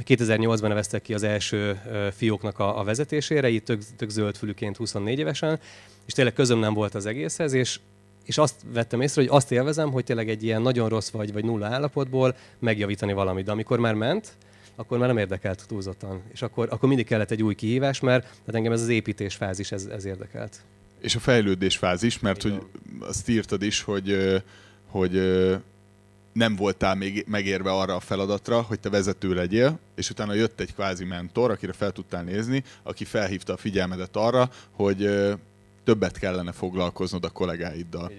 2008-ban 0.00 0.68
neveztek 0.68 1.02
ki 1.02 1.14
az 1.14 1.22
első 1.22 1.80
fióknak 2.16 2.58
a, 2.58 2.78
a 2.78 2.84
vezetésére, 2.84 3.48
itt 3.48 3.64
tök, 3.64 3.82
tök 3.96 4.08
zöldfülűként 4.08 4.76
24 4.76 5.18
évesen, 5.18 5.60
és 6.06 6.12
tényleg 6.12 6.34
közöm 6.34 6.58
nem 6.58 6.74
volt 6.74 6.94
az 6.94 7.06
egészhez, 7.06 7.52
és, 7.52 7.80
és 8.24 8.38
azt 8.38 8.54
vettem 8.72 9.00
észre, 9.00 9.22
hogy 9.22 9.30
azt 9.32 9.52
élvezem, 9.52 9.90
hogy 9.90 10.04
tényleg 10.04 10.28
egy 10.28 10.42
ilyen 10.42 10.62
nagyon 10.62 10.88
rossz 10.88 11.10
vagy, 11.10 11.32
vagy 11.32 11.44
nulla 11.44 11.66
állapotból 11.66 12.36
megjavítani 12.58 13.12
valamit. 13.12 13.44
De 13.44 13.52
amikor 13.52 13.78
már 13.78 13.94
ment, 13.94 14.36
akkor 14.76 14.98
már 14.98 15.08
nem 15.08 15.18
érdekelt 15.18 15.66
túlzottan. 15.66 16.22
És 16.32 16.42
akkor, 16.42 16.68
akkor 16.70 16.88
mindig 16.88 17.06
kellett 17.06 17.30
egy 17.30 17.42
új 17.42 17.54
kihívás, 17.54 18.00
mert 18.00 18.22
tehát 18.22 18.54
engem 18.54 18.72
ez 18.72 18.82
az 18.82 18.88
építés 18.88 19.34
fázis, 19.34 19.72
ez, 19.72 19.84
ez 19.84 20.04
érdekelt. 20.04 20.60
És 21.00 21.14
a 21.14 21.18
fejlődés 21.18 21.76
fázis, 21.76 22.18
mert 22.18 22.44
Igen. 22.44 22.56
hogy 22.56 22.66
azt 23.08 23.28
írtad 23.28 23.62
is, 23.62 23.82
hogy, 23.82 24.42
hogy 24.86 25.12
nem 26.32 26.56
voltál 26.56 26.94
még 26.94 27.24
megérve 27.28 27.70
arra 27.70 27.94
a 27.94 28.00
feladatra, 28.00 28.60
hogy 28.60 28.80
te 28.80 28.90
vezető 28.90 29.34
legyél, 29.34 29.78
és 29.94 30.10
utána 30.10 30.34
jött 30.34 30.60
egy 30.60 30.74
kvázi 30.74 31.04
mentor, 31.04 31.50
akire 31.50 31.72
fel 31.72 31.92
tudtál 31.92 32.22
nézni, 32.22 32.64
aki 32.82 33.04
felhívta 33.04 33.52
a 33.52 33.56
figyelmedet 33.56 34.16
arra, 34.16 34.50
hogy 34.70 35.10
többet 35.84 36.18
kellene 36.18 36.52
foglalkoznod 36.52 37.24
a 37.24 37.30
kollégáiddal. 37.30 38.12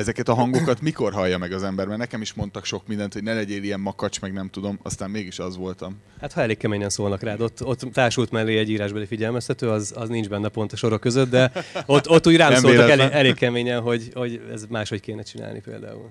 Ezeket 0.00 0.28
a 0.28 0.34
hangokat 0.34 0.80
mikor 0.80 1.12
hallja 1.12 1.38
meg 1.38 1.52
az 1.52 1.62
ember? 1.62 1.86
Mert 1.86 1.98
nekem 1.98 2.20
is 2.20 2.32
mondtak 2.32 2.64
sok 2.64 2.86
mindent, 2.86 3.12
hogy 3.12 3.22
ne 3.22 3.34
legyél 3.34 3.62
ilyen 3.62 3.80
makacs, 3.80 4.20
meg 4.20 4.32
nem 4.32 4.48
tudom, 4.48 4.78
aztán 4.82 5.10
mégis 5.10 5.38
az 5.38 5.56
voltam. 5.56 6.00
Hát 6.20 6.32
ha 6.32 6.40
elég 6.40 6.56
keményen 6.56 6.88
szólnak 6.88 7.22
rád, 7.22 7.40
ott, 7.40 7.64
ott 7.64 7.80
társult 7.92 8.30
mellé 8.30 8.58
egy 8.58 8.70
írásbeli 8.70 9.06
figyelmeztető, 9.06 9.68
az, 9.70 9.92
az 9.96 10.08
nincs 10.08 10.28
benne 10.28 10.48
pont 10.48 10.72
a 10.72 10.76
sorok 10.76 11.00
között, 11.00 11.30
de 11.30 11.52
ott, 11.86 12.08
ott 12.08 12.26
úgy 12.26 12.36
rám 12.36 12.54
szóltak 12.54 12.90
elég, 12.90 13.08
elég 13.10 13.34
keményen, 13.34 13.80
hogy, 13.80 14.10
hogy 14.14 14.42
ez 14.52 14.66
máshogy 14.68 15.00
kéne 15.00 15.22
csinálni 15.22 15.60
például. 15.60 16.10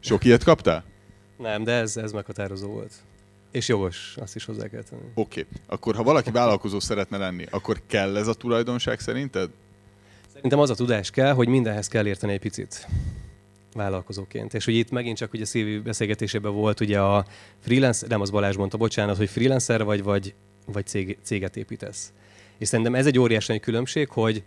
Sok 0.00 0.24
ilyet 0.24 0.44
kaptál? 0.44 0.84
Nem, 1.38 1.64
de 1.64 1.72
ez, 1.72 1.96
ez 1.96 2.12
meghatározó 2.12 2.68
volt. 2.68 2.92
És 3.50 3.68
jogos, 3.68 4.14
azt 4.20 4.36
is 4.36 4.44
hozzá 4.44 4.68
kell 4.68 4.82
tenni. 4.82 5.02
Oké. 5.14 5.40
Okay. 5.40 5.60
Akkor 5.66 5.94
ha 5.94 6.02
valaki 6.02 6.30
vállalkozó 6.30 6.80
szeretne 6.80 7.16
lenni, 7.16 7.46
akkor 7.50 7.80
kell 7.86 8.16
ez 8.16 8.26
a 8.26 8.34
tulajdonság 8.34 9.00
szerinted? 9.00 9.50
Szerintem 10.34 10.58
az 10.58 10.70
a 10.70 10.74
tudás 10.74 11.10
kell, 11.10 11.32
hogy 11.32 11.48
mindenhez 11.48 11.88
kell 11.88 12.06
érteni 12.06 12.32
egy 12.32 12.40
picit 12.40 12.86
vállalkozóként. 13.74 14.54
És 14.54 14.64
hogy 14.64 14.74
itt 14.74 14.90
megint 14.90 15.16
csak 15.16 15.32
ugye 15.32 15.44
szívi 15.44 15.78
beszélgetésében 15.78 16.52
volt 16.52 16.80
ugye 16.80 17.00
a 17.00 17.24
freelancer, 17.58 18.08
nem 18.08 18.20
az 18.20 18.30
Balázs 18.30 18.56
mondta, 18.56 18.76
bocsánat, 18.76 19.16
hogy 19.16 19.28
freelancer 19.28 19.84
vagy, 19.84 20.02
vagy, 20.02 20.34
vagy 20.66 20.86
cég, 20.86 21.18
céget 21.22 21.56
építesz. 21.56 22.12
És 22.58 22.68
szerintem 22.68 22.94
ez 22.94 23.06
egy 23.06 23.18
óriási 23.18 23.52
nagy 23.52 23.60
különbség, 23.60 24.08
hogy 24.08 24.42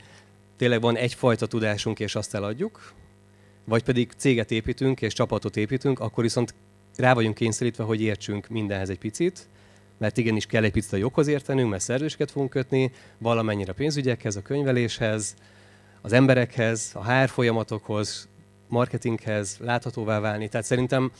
tényleg 0.57 0.81
van 0.81 0.95
egyfajta 0.95 1.45
tudásunk, 1.45 1.99
és 1.99 2.15
azt 2.15 2.35
eladjuk, 2.35 2.93
vagy 3.65 3.83
pedig 3.83 4.11
céget 4.17 4.51
építünk 4.51 5.01
és 5.01 5.13
csapatot 5.13 5.57
építünk, 5.57 5.99
akkor 5.99 6.23
viszont 6.23 6.53
rá 6.97 7.13
vagyunk 7.13 7.35
kényszerítve, 7.35 7.83
hogy 7.83 8.01
értsünk 8.01 8.47
mindenhez 8.47 8.89
egy 8.89 8.99
picit, 8.99 9.47
mert 9.97 10.17
igenis 10.17 10.45
kell 10.45 10.63
egy 10.63 10.71
picit 10.71 10.93
a 10.93 10.97
joghoz 10.97 11.27
értenünk, 11.27 11.69
mert 11.69 11.83
szerződéseket 11.83 12.31
fogunk 12.31 12.49
kötni, 12.49 12.91
valamennyire 13.17 13.71
a 13.71 13.75
pénzügyekhez, 13.75 14.35
a 14.35 14.41
könyveléshez, 14.41 15.35
az 16.07 16.13
emberekhez, 16.13 16.91
a 16.93 17.11
HR 17.11 17.29
folyamatokhoz, 17.29 18.27
marketinghez, 18.67 19.57
láthatóvá 19.59 20.19
válni. 20.19 20.47
Tehát 20.49 20.65
szerintem 20.65 21.11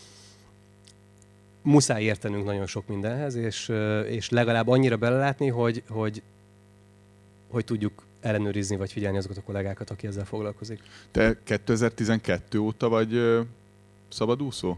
muszáj 1.62 2.04
értenünk 2.04 2.46
nagyon 2.46 2.66
sok 2.66 2.88
mindenhez, 2.88 3.36
és, 3.36 3.72
és 4.06 4.30
legalább 4.30 4.68
annyira 4.68 4.98
belelátni, 4.98 5.48
hogy, 5.48 5.84
hogy, 5.90 6.22
hogy 7.50 7.66
tudjuk 7.66 8.04
ellenőrizni 8.22 8.76
vagy 8.76 8.92
figyelni 8.92 9.18
azokat 9.18 9.38
a 9.38 9.42
kollégákat, 9.42 9.90
aki 9.90 10.08
ezzel 10.08 10.26
foglalkozik. 10.26 10.82
Te 11.12 11.38
2012 11.44 12.60
óta 12.60 12.90
vagy 12.90 13.44
szabadúszó? 14.10 14.78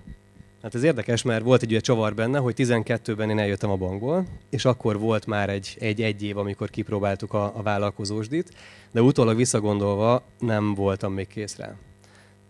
Hát 0.61 0.75
ez 0.75 0.83
érdekes, 0.83 1.21
mert 1.21 1.43
volt 1.43 1.61
egy 1.61 1.69
ugye 1.69 1.79
csavar 1.79 2.15
benne, 2.15 2.39
hogy 2.39 2.53
12-ben 2.57 3.29
én 3.29 3.39
eljöttem 3.39 3.69
a 3.69 3.75
bankból, 3.75 4.25
és 4.49 4.65
akkor 4.65 4.99
volt 4.99 5.25
már 5.25 5.49
egy, 5.49 5.77
egy, 5.79 6.01
egy 6.01 6.23
év, 6.23 6.37
amikor 6.37 6.69
kipróbáltuk 6.69 7.33
a, 7.33 7.57
a 7.57 7.61
vállalkozósdit, 7.61 8.53
de 8.91 9.01
utólag 9.01 9.35
visszagondolva 9.35 10.23
nem 10.39 10.73
voltam 10.73 11.13
még 11.13 11.27
kész 11.27 11.55
rá. 11.55 11.75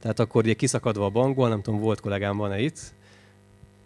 Tehát 0.01 0.19
akkor 0.19 0.43
ugye 0.43 0.53
kiszakadva 0.53 1.05
a 1.05 1.09
bankból, 1.09 1.49
nem 1.49 1.61
tudom, 1.61 1.79
volt 1.79 1.99
kollégám 1.99 2.37
van-e 2.37 2.59
itt, 2.59 2.79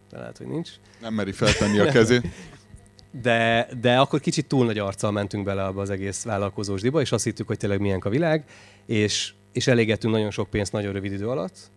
de 0.09 0.17
lehet, 0.17 0.37
hogy 0.37 0.47
nincs. 0.47 0.69
Nem 1.01 1.13
meri 1.13 1.31
feltenni 1.31 1.79
a 1.79 1.91
kezét. 1.91 2.27
de, 3.21 3.67
de 3.81 3.99
akkor 3.99 4.19
kicsit 4.19 4.47
túl 4.47 4.65
nagy 4.65 4.77
arccal 4.77 5.11
mentünk 5.11 5.43
bele 5.43 5.63
abba 5.63 5.81
az 5.81 5.89
egész 5.89 6.23
vállalkozósdiba, 6.23 7.01
és 7.01 7.11
azt 7.11 7.23
hittük, 7.23 7.47
hogy 7.47 7.57
tényleg 7.57 7.79
milyen 7.79 7.99
a 7.99 8.09
világ, 8.09 8.45
és, 8.85 9.33
és 9.51 9.67
elégettünk 9.67 10.13
nagyon 10.13 10.31
sok 10.31 10.49
pénzt 10.49 10.71
nagyon 10.71 10.93
rövid 10.93 11.11
idő 11.11 11.27
alatt, 11.27 11.71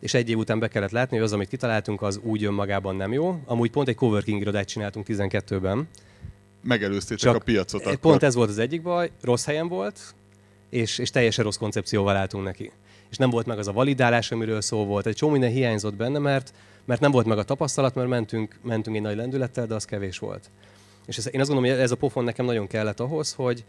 és 0.00 0.14
egy 0.14 0.30
év 0.30 0.38
után 0.38 0.58
be 0.58 0.68
kellett 0.68 0.90
látni, 0.90 1.16
hogy 1.16 1.24
az, 1.24 1.32
amit 1.32 1.48
kitaláltunk, 1.48 2.02
az 2.02 2.20
úgy 2.22 2.44
önmagában 2.44 2.96
nem 2.96 3.12
jó. 3.12 3.40
Amúgy 3.44 3.70
pont 3.70 3.88
egy 3.88 3.94
coworking 3.94 4.40
irodát 4.40 4.68
csináltunk 4.68 5.06
12-ben. 5.08 5.88
Megelőztétek 6.62 7.18
Csak 7.18 7.34
a 7.34 7.38
piacot 7.38 7.80
akkor. 7.80 7.96
Pont 7.96 8.22
ez 8.22 8.34
volt 8.34 8.48
az 8.48 8.58
egyik 8.58 8.82
baj, 8.82 9.10
rossz 9.20 9.44
helyen 9.44 9.68
volt, 9.68 10.14
és, 10.70 10.98
és 10.98 11.10
teljesen 11.10 11.44
rossz 11.44 11.56
koncepcióval 11.56 12.16
álltunk 12.16 12.44
neki. 12.44 12.72
és 13.10 13.16
nem 13.16 13.30
volt 13.30 13.46
meg 13.46 13.58
az 13.58 13.68
a 13.68 13.72
validálás, 13.72 14.32
amiről 14.32 14.60
szó 14.60 14.84
volt. 14.84 15.06
Egy 15.06 15.14
csomó 15.14 15.32
minden 15.32 15.50
hiányzott 15.50 15.94
benne, 15.94 16.18
mert, 16.18 16.52
mert 16.84 17.00
nem 17.00 17.10
volt 17.10 17.26
meg 17.26 17.38
a 17.38 17.42
tapasztalat, 17.42 17.94
mert 17.94 18.08
mentünk, 18.08 18.58
mentünk 18.62 18.96
egy 18.96 19.02
nagy 19.02 19.16
lendülettel, 19.16 19.66
de 19.66 19.74
az 19.74 19.84
kevés 19.84 20.18
volt. 20.18 20.50
És 21.06 21.16
ez, 21.16 21.28
én 21.32 21.40
azt 21.40 21.48
gondolom, 21.48 21.74
hogy 21.74 21.82
ez 21.82 21.90
a 21.90 21.96
pofon 21.96 22.24
nekem 22.24 22.44
nagyon 22.44 22.66
kellett 22.66 23.00
ahhoz, 23.00 23.32
hogy, 23.32 23.64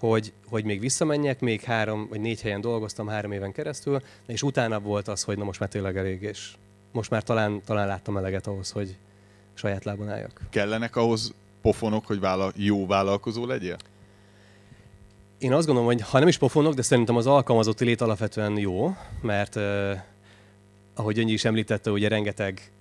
hogy, 0.00 0.32
hogy 0.48 0.64
még 0.64 0.80
visszamenjek, 0.80 1.40
még 1.40 1.60
három 1.60 2.06
vagy 2.08 2.20
négy 2.20 2.40
helyen 2.40 2.60
dolgoztam 2.60 3.06
három 3.06 3.32
éven 3.32 3.52
keresztül, 3.52 4.00
és 4.26 4.42
utána 4.42 4.80
volt 4.80 5.08
az, 5.08 5.22
hogy 5.22 5.38
na 5.38 5.44
most 5.44 5.60
már 5.60 5.68
tényleg 5.68 5.96
elég, 5.96 6.22
és 6.22 6.52
most 6.92 7.10
már 7.10 7.22
talán, 7.22 7.62
talán 7.64 7.86
láttam 7.86 8.16
eleget 8.16 8.46
ahhoz, 8.46 8.70
hogy 8.70 8.96
saját 9.54 9.84
lábon 9.84 10.08
álljak. 10.08 10.40
Kellenek 10.50 10.96
ahhoz 10.96 11.34
pofonok, 11.62 12.06
hogy 12.06 12.20
vála, 12.20 12.52
jó 12.56 12.86
vállalkozó 12.86 13.46
legyél? 13.46 13.76
Én 15.38 15.52
azt 15.52 15.66
gondolom, 15.66 15.90
hogy 15.90 16.02
ha 16.02 16.18
nem 16.18 16.28
is 16.28 16.38
pofonok, 16.38 16.74
de 16.74 16.82
szerintem 16.82 17.16
az 17.16 17.26
alkalmazotti 17.26 17.84
lét 17.84 18.00
alapvetően 18.00 18.58
jó, 18.58 18.96
mert 19.22 19.56
uh, 19.56 19.92
ahogy 20.94 21.14
Gyöngyi 21.14 21.32
is 21.32 21.44
említette, 21.44 21.90
ugye 21.90 22.08
rengeteg 22.08 22.72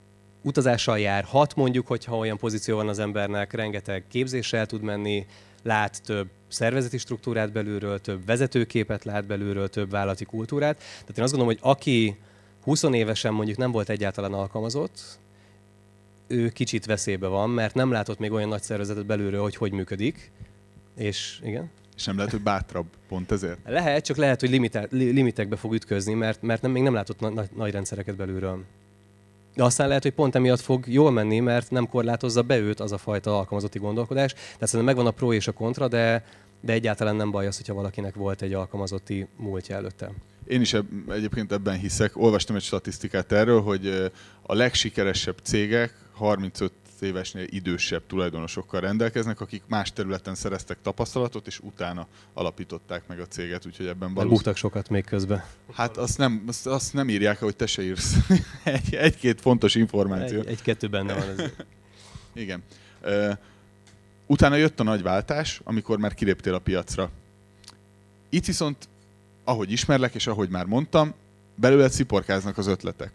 utazással 0.41 0.99
jár, 0.99 1.23
hat 1.23 1.55
mondjuk, 1.55 1.87
hogyha 1.87 2.17
olyan 2.17 2.37
pozíció 2.37 2.75
van 2.75 2.87
az 2.87 2.99
embernek, 2.99 3.53
rengeteg 3.53 4.03
képzéssel 4.07 4.65
tud 4.65 4.81
menni, 4.81 5.25
lát 5.63 6.03
több 6.03 6.29
szervezeti 6.49 6.97
struktúrát 6.97 7.51
belülről, 7.51 7.99
több 7.99 8.25
vezetőképet 8.25 9.03
lát 9.03 9.25
belülről, 9.25 9.69
több 9.69 9.89
vállalati 9.89 10.25
kultúrát. 10.25 10.77
Tehát 10.77 11.17
én 11.17 11.23
azt 11.23 11.33
gondolom, 11.33 11.57
hogy 11.59 11.71
aki 11.71 12.17
20 12.63 12.83
évesen 12.83 13.33
mondjuk 13.33 13.57
nem 13.57 13.71
volt 13.71 13.89
egyáltalán 13.89 14.33
alkalmazott, 14.33 15.19
ő 16.27 16.49
kicsit 16.49 16.85
veszélybe 16.85 17.27
van, 17.27 17.49
mert 17.49 17.73
nem 17.73 17.91
látott 17.91 18.19
még 18.19 18.31
olyan 18.31 18.49
nagy 18.49 18.61
szervezetet 18.61 19.05
belülről, 19.05 19.41
hogy 19.41 19.55
hogy 19.55 19.71
működik. 19.71 20.31
És 20.95 21.39
igen? 21.43 21.69
És 21.95 22.05
nem 22.05 22.15
lehet, 22.15 22.31
hogy 22.31 22.41
bátrabb, 22.41 22.85
pont 23.07 23.31
ezért? 23.31 23.59
Lehet, 23.65 24.05
csak 24.05 24.17
lehet, 24.17 24.39
hogy 24.39 24.49
limite, 24.49 24.87
limitekbe 24.89 25.55
fog 25.55 25.73
ütközni, 25.73 26.13
mert, 26.13 26.41
mert 26.41 26.61
nem, 26.61 26.71
még 26.71 26.83
nem 26.83 26.93
látott 26.93 27.19
na, 27.19 27.29
nagy, 27.29 27.49
nagy 27.55 27.71
rendszereket 27.71 28.15
belülről. 28.15 28.63
De 29.59 29.65
aztán 29.65 29.87
lehet, 29.87 30.03
hogy 30.03 30.11
pont 30.11 30.35
emiatt 30.35 30.59
fog 30.59 30.87
jól 30.87 31.11
menni, 31.11 31.39
mert 31.39 31.71
nem 31.71 31.87
korlátozza 31.87 32.41
be 32.41 32.57
őt 32.57 32.79
az 32.79 32.91
a 32.91 32.97
fajta 32.97 33.37
alkalmazotti 33.37 33.79
gondolkodás. 33.79 34.33
Tehát 34.33 34.57
szerintem 34.59 34.85
megvan 34.85 35.05
a 35.05 35.11
pro 35.11 35.33
és 35.33 35.47
a 35.47 35.51
kontra, 35.51 35.87
de, 35.87 36.25
de 36.61 36.73
egyáltalán 36.73 37.15
nem 37.15 37.31
baj 37.31 37.47
az, 37.47 37.57
hogyha 37.57 37.73
valakinek 37.73 38.15
volt 38.15 38.41
egy 38.41 38.53
alkalmazotti 38.53 39.27
múltja 39.37 39.75
előtte. 39.75 40.11
Én 40.47 40.61
is 40.61 40.73
eb, 40.73 40.85
egyébként 41.09 41.51
ebben 41.51 41.77
hiszek. 41.77 42.17
Olvastam 42.17 42.55
egy 42.55 42.61
statisztikát 42.61 43.31
erről, 43.31 43.61
hogy 43.61 44.11
a 44.41 44.53
legsikeresebb 44.53 45.37
cégek 45.43 45.93
35 46.13 46.71
évesnél 47.01 47.45
idősebb 47.49 48.03
tulajdonosokkal 48.07 48.79
rendelkeznek, 48.79 49.41
akik 49.41 49.63
más 49.67 49.93
területen 49.93 50.35
szereztek 50.35 50.77
tapasztalatot, 50.81 51.47
és 51.47 51.59
utána 51.59 52.07
alapították 52.33 53.07
meg 53.07 53.19
a 53.19 53.25
céget, 53.25 53.65
úgyhogy 53.65 53.85
ebben 53.85 53.99
valószínűleg... 53.99 54.35
Buktak 54.35 54.55
sokat 54.55 54.89
még 54.89 55.05
közben. 55.05 55.43
Hát 55.73 55.97
azt 55.97 56.17
nem, 56.17 56.43
azt, 56.47 56.67
azt 56.67 56.93
nem 56.93 57.09
írják, 57.09 57.39
hogy 57.39 57.55
te 57.55 57.65
se 57.65 57.81
írsz. 57.81 58.15
egy, 58.63 58.95
egy-két 58.95 59.41
fontos 59.41 59.75
információ. 59.75 60.39
Egy, 60.39 60.47
egy-kettő 60.47 60.87
benne 60.87 61.13
van 61.13 61.29
ez. 61.29 61.51
Igen. 62.33 62.63
Uh, 63.03 63.37
utána 64.25 64.55
jött 64.55 64.79
a 64.79 64.83
nagy 64.83 65.01
váltás, 65.01 65.61
amikor 65.63 65.97
már 65.97 66.13
kiléptél 66.13 66.53
a 66.53 66.59
piacra. 66.59 67.09
Itt 68.29 68.45
viszont, 68.45 68.89
ahogy 69.43 69.71
ismerlek, 69.71 70.15
és 70.15 70.27
ahogy 70.27 70.49
már 70.49 70.65
mondtam, 70.65 71.13
belőled 71.55 71.91
sziporkáznak 71.91 72.57
az 72.57 72.67
ötletek. 72.67 73.11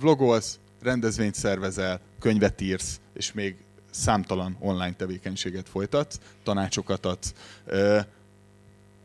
Vlogolsz, 0.00 0.58
rendezvényt 0.86 1.34
szervezel, 1.34 2.00
könyvet 2.20 2.60
írsz, 2.60 3.00
és 3.14 3.32
még 3.32 3.56
számtalan 3.90 4.56
online 4.60 4.92
tevékenységet 4.92 5.68
folytatsz, 5.68 6.18
tanácsokat 6.42 7.06
adsz. 7.06 7.32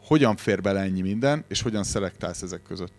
Hogyan 0.03 0.35
fér 0.35 0.61
bele 0.61 0.79
ennyi 0.79 1.01
minden, 1.01 1.43
és 1.47 1.61
hogyan 1.61 1.83
szelektálsz 1.83 2.41
ezek 2.41 2.61
között? 2.63 2.93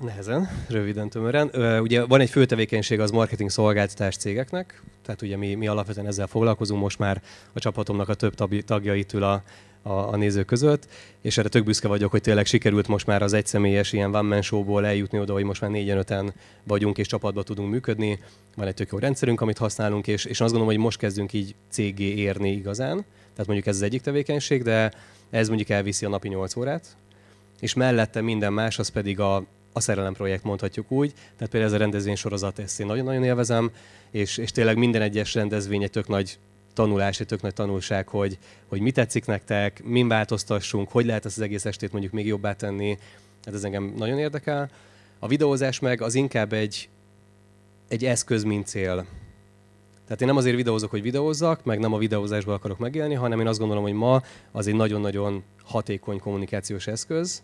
Nehezen, 0.00 0.48
röviden, 0.68 1.08
tömören. 1.08 1.50
Ugye 1.80 2.04
van 2.04 2.20
egy 2.20 2.30
fő 2.30 2.46
tevékenység 2.46 3.00
az 3.00 3.10
marketing 3.10 3.50
szolgáltatás 3.50 4.16
cégeknek, 4.16 4.82
tehát 5.02 5.22
ugye 5.22 5.36
mi, 5.36 5.54
mi 5.54 5.66
alapvetően 5.66 6.06
ezzel 6.06 6.26
foglalkozunk, 6.26 6.80
most 6.80 6.98
már 6.98 7.22
a 7.52 7.58
csapatomnak 7.58 8.08
a 8.08 8.14
több 8.14 8.34
tagja 8.64 8.94
itt 8.94 9.12
ül 9.12 9.22
a, 9.22 9.42
a, 9.86 10.12
a 10.12 10.16
nézők 10.16 10.46
között, 10.46 10.88
és 11.22 11.38
erre 11.38 11.48
tök 11.48 11.64
büszke 11.64 11.88
vagyok, 11.88 12.10
hogy 12.10 12.20
tényleg 12.20 12.46
sikerült 12.46 12.88
most 12.88 13.06
már 13.06 13.22
az 13.22 13.32
egyszemélyes 13.32 13.92
ilyen 13.92 14.14
one 14.14 14.28
man 14.28 14.42
showból 14.42 14.86
eljutni 14.86 15.18
oda, 15.18 15.32
hogy 15.32 15.44
most 15.44 15.60
már 15.60 15.70
négyen 15.70 15.98
öten 15.98 16.34
vagyunk 16.62 16.98
és 16.98 17.06
csapatban 17.06 17.44
tudunk 17.44 17.70
működni. 17.70 18.18
Van 18.56 18.66
egy 18.66 18.74
tök 18.74 18.92
jó 18.92 18.98
rendszerünk, 18.98 19.40
amit 19.40 19.58
használunk, 19.58 20.06
és, 20.06 20.24
és 20.24 20.40
azt 20.40 20.52
gondolom, 20.52 20.66
hogy 20.66 20.84
most 20.84 20.98
kezdünk 20.98 21.32
így 21.32 21.54
cégé 21.70 22.14
érni 22.14 22.52
igazán. 22.52 23.04
Tehát 23.30 23.46
mondjuk 23.46 23.66
ez 23.66 23.74
az 23.74 23.82
egyik 23.82 24.00
tevékenység, 24.00 24.62
de 24.62 24.92
ez 25.30 25.48
mondjuk 25.48 25.68
elviszi 25.68 26.04
a 26.04 26.08
napi 26.08 26.28
8 26.28 26.56
órát, 26.56 26.96
és 27.60 27.74
mellette 27.74 28.20
minden 28.20 28.52
más, 28.52 28.78
az 28.78 28.88
pedig 28.88 29.20
a, 29.20 29.36
a 29.72 29.80
szerelem 29.80 30.12
projekt 30.12 30.44
mondhatjuk 30.44 30.90
úgy. 30.90 31.12
Tehát 31.12 31.52
például 31.52 31.72
ez 31.72 31.72
a 31.72 31.82
rendezvény 31.82 32.14
sorozat, 32.14 32.58
ezt 32.58 32.80
én 32.80 32.86
nagyon-nagyon 32.86 33.24
élvezem, 33.24 33.70
és, 34.10 34.38
és 34.38 34.50
tényleg 34.50 34.76
minden 34.76 35.02
egyes 35.02 35.34
rendezvény 35.34 35.82
egy 35.82 35.90
tök 35.90 36.08
nagy 36.08 36.38
tanulás, 36.76 37.20
egy 37.20 37.26
tök 37.26 37.42
nagy 37.42 37.54
tanulság, 37.54 38.08
hogy, 38.08 38.38
hogy 38.66 38.80
mi 38.80 38.90
tetszik 38.90 39.26
nektek, 39.26 39.84
min 39.84 40.08
változtassunk, 40.08 40.90
hogy 40.90 41.06
lehet 41.06 41.24
ezt 41.24 41.36
az 41.36 41.42
egész 41.42 41.64
estét 41.64 41.92
mondjuk 41.92 42.12
még 42.12 42.26
jobbá 42.26 42.52
tenni. 42.52 42.98
Hát 43.44 43.54
ez 43.54 43.64
engem 43.64 43.92
nagyon 43.96 44.18
érdekel. 44.18 44.70
A 45.18 45.28
videózás 45.28 45.78
meg 45.78 46.00
az 46.00 46.14
inkább 46.14 46.52
egy, 46.52 46.88
egy 47.88 48.04
eszköz, 48.04 48.42
mint 48.42 48.66
cél. 48.66 49.06
Tehát 50.04 50.20
én 50.20 50.26
nem 50.26 50.36
azért 50.36 50.56
videózok, 50.56 50.90
hogy 50.90 51.02
videózzak, 51.02 51.64
meg 51.64 51.78
nem 51.78 51.92
a 51.92 51.98
videózásból 51.98 52.54
akarok 52.54 52.78
megélni, 52.78 53.14
hanem 53.14 53.40
én 53.40 53.46
azt 53.46 53.58
gondolom, 53.58 53.82
hogy 53.82 53.92
ma 53.92 54.22
az 54.52 54.66
egy 54.66 54.74
nagyon-nagyon 54.74 55.42
hatékony 55.64 56.18
kommunikációs 56.18 56.86
eszköz, 56.86 57.42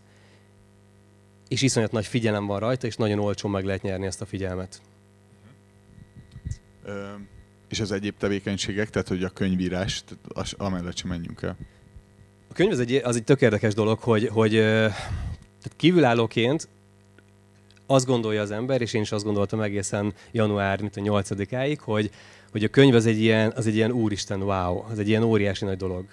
és 1.49 1.63
iszonyat 1.63 1.93
nagy 1.93 2.07
figyelem 2.07 2.47
van 2.47 2.59
rajta, 2.59 2.87
és 2.87 2.97
nagyon 2.97 3.19
olcsón 3.19 3.51
meg 3.51 3.65
lehet 3.65 3.83
nyerni 3.83 4.07
ezt 4.07 4.21
a 4.21 4.27
figyelmet. 4.27 4.81
És 7.73 7.81
az 7.81 7.93
egyéb 7.93 8.17
tevékenységek, 8.19 8.91
tehát 8.91 9.09
hogy 9.09 9.23
a 9.23 9.29
könyvírás, 9.29 10.05
amellett 10.57 10.97
sem 10.97 11.09
menjünk 11.09 11.43
el. 11.43 11.57
A 12.51 12.53
könyv 12.53 12.71
az 12.71 12.81
egy, 12.81 12.95
az 12.95 13.17
egy 13.17 13.25
tök 13.25 13.41
érdekes 13.41 13.75
dolog, 13.75 13.99
hogy, 13.99 14.29
hogy 14.29 14.51
tehát 14.51 15.77
kívülállóként 15.77 16.69
azt 17.87 18.07
gondolja 18.07 18.43
az 18.43 18.51
ember, 18.51 18.81
és 18.81 18.93
én 18.93 19.03
is 19.03 19.13
azt 19.13 19.25
gondoltam 19.25 19.61
egészen 19.61 20.15
január 20.33 20.81
mint 20.81 20.97
a 20.97 21.01
8-áig, 21.01 21.79
hogy, 21.81 22.11
hogy 22.51 22.65
a 22.65 22.69
könyv 22.69 22.95
az 22.95 23.07
egy, 23.07 23.21
ilyen, 23.21 23.53
az 23.57 23.67
egy 23.67 23.75
ilyen 23.75 23.91
úristen, 23.91 24.43
wow, 24.43 24.85
az 24.91 24.99
egy 24.99 25.09
ilyen 25.09 25.23
óriási 25.23 25.65
nagy 25.65 25.77
dolog. 25.77 26.05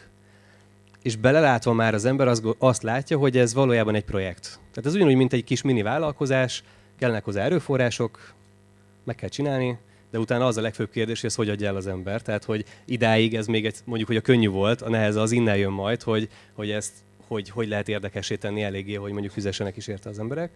És 1.01 1.15
belelátva 1.15 1.73
már 1.73 1.93
az 1.93 2.05
ember 2.05 2.27
azt, 2.27 2.43
azt 2.57 2.83
látja, 2.83 3.17
hogy 3.17 3.37
ez 3.37 3.53
valójában 3.53 3.95
egy 3.95 4.05
projekt. 4.05 4.59
Tehát 4.71 4.85
ez 4.85 4.95
ugyanúgy, 4.95 5.15
mint 5.15 5.33
egy 5.33 5.43
kis 5.43 5.61
mini 5.61 5.81
vállalkozás, 5.81 6.63
kellnek 6.97 7.23
hozzá 7.23 7.43
erőforrások, 7.43 8.33
meg 9.03 9.15
kell 9.15 9.29
csinálni, 9.29 9.77
de 10.11 10.19
utána 10.19 10.45
az 10.45 10.57
a 10.57 10.61
legfőbb 10.61 10.89
kérdés, 10.89 11.19
hogy 11.19 11.29
ezt 11.29 11.37
hogy 11.37 11.49
adja 11.49 11.67
el 11.67 11.75
az 11.75 11.87
ember. 11.87 12.21
Tehát, 12.21 12.43
hogy 12.43 12.65
idáig 12.85 13.35
ez 13.35 13.47
még 13.47 13.65
egy, 13.65 13.75
mondjuk, 13.83 14.07
hogy 14.07 14.17
a 14.17 14.21
könnyű 14.21 14.47
volt, 14.47 14.81
a 14.81 14.89
neheze 14.89 15.21
az 15.21 15.31
innen 15.31 15.57
jön 15.57 15.71
majd, 15.71 16.01
hogy, 16.01 16.29
hogy 16.53 16.71
ezt 16.71 16.93
hogy, 17.27 17.49
hogy 17.49 17.67
lehet 17.67 17.89
érdekesé 17.89 18.35
tenni 18.35 18.63
eléggé, 18.63 18.93
hogy 18.93 19.11
mondjuk 19.11 19.33
fizessenek 19.33 19.77
is 19.77 19.87
érte 19.87 20.09
az 20.09 20.19
emberek. 20.19 20.51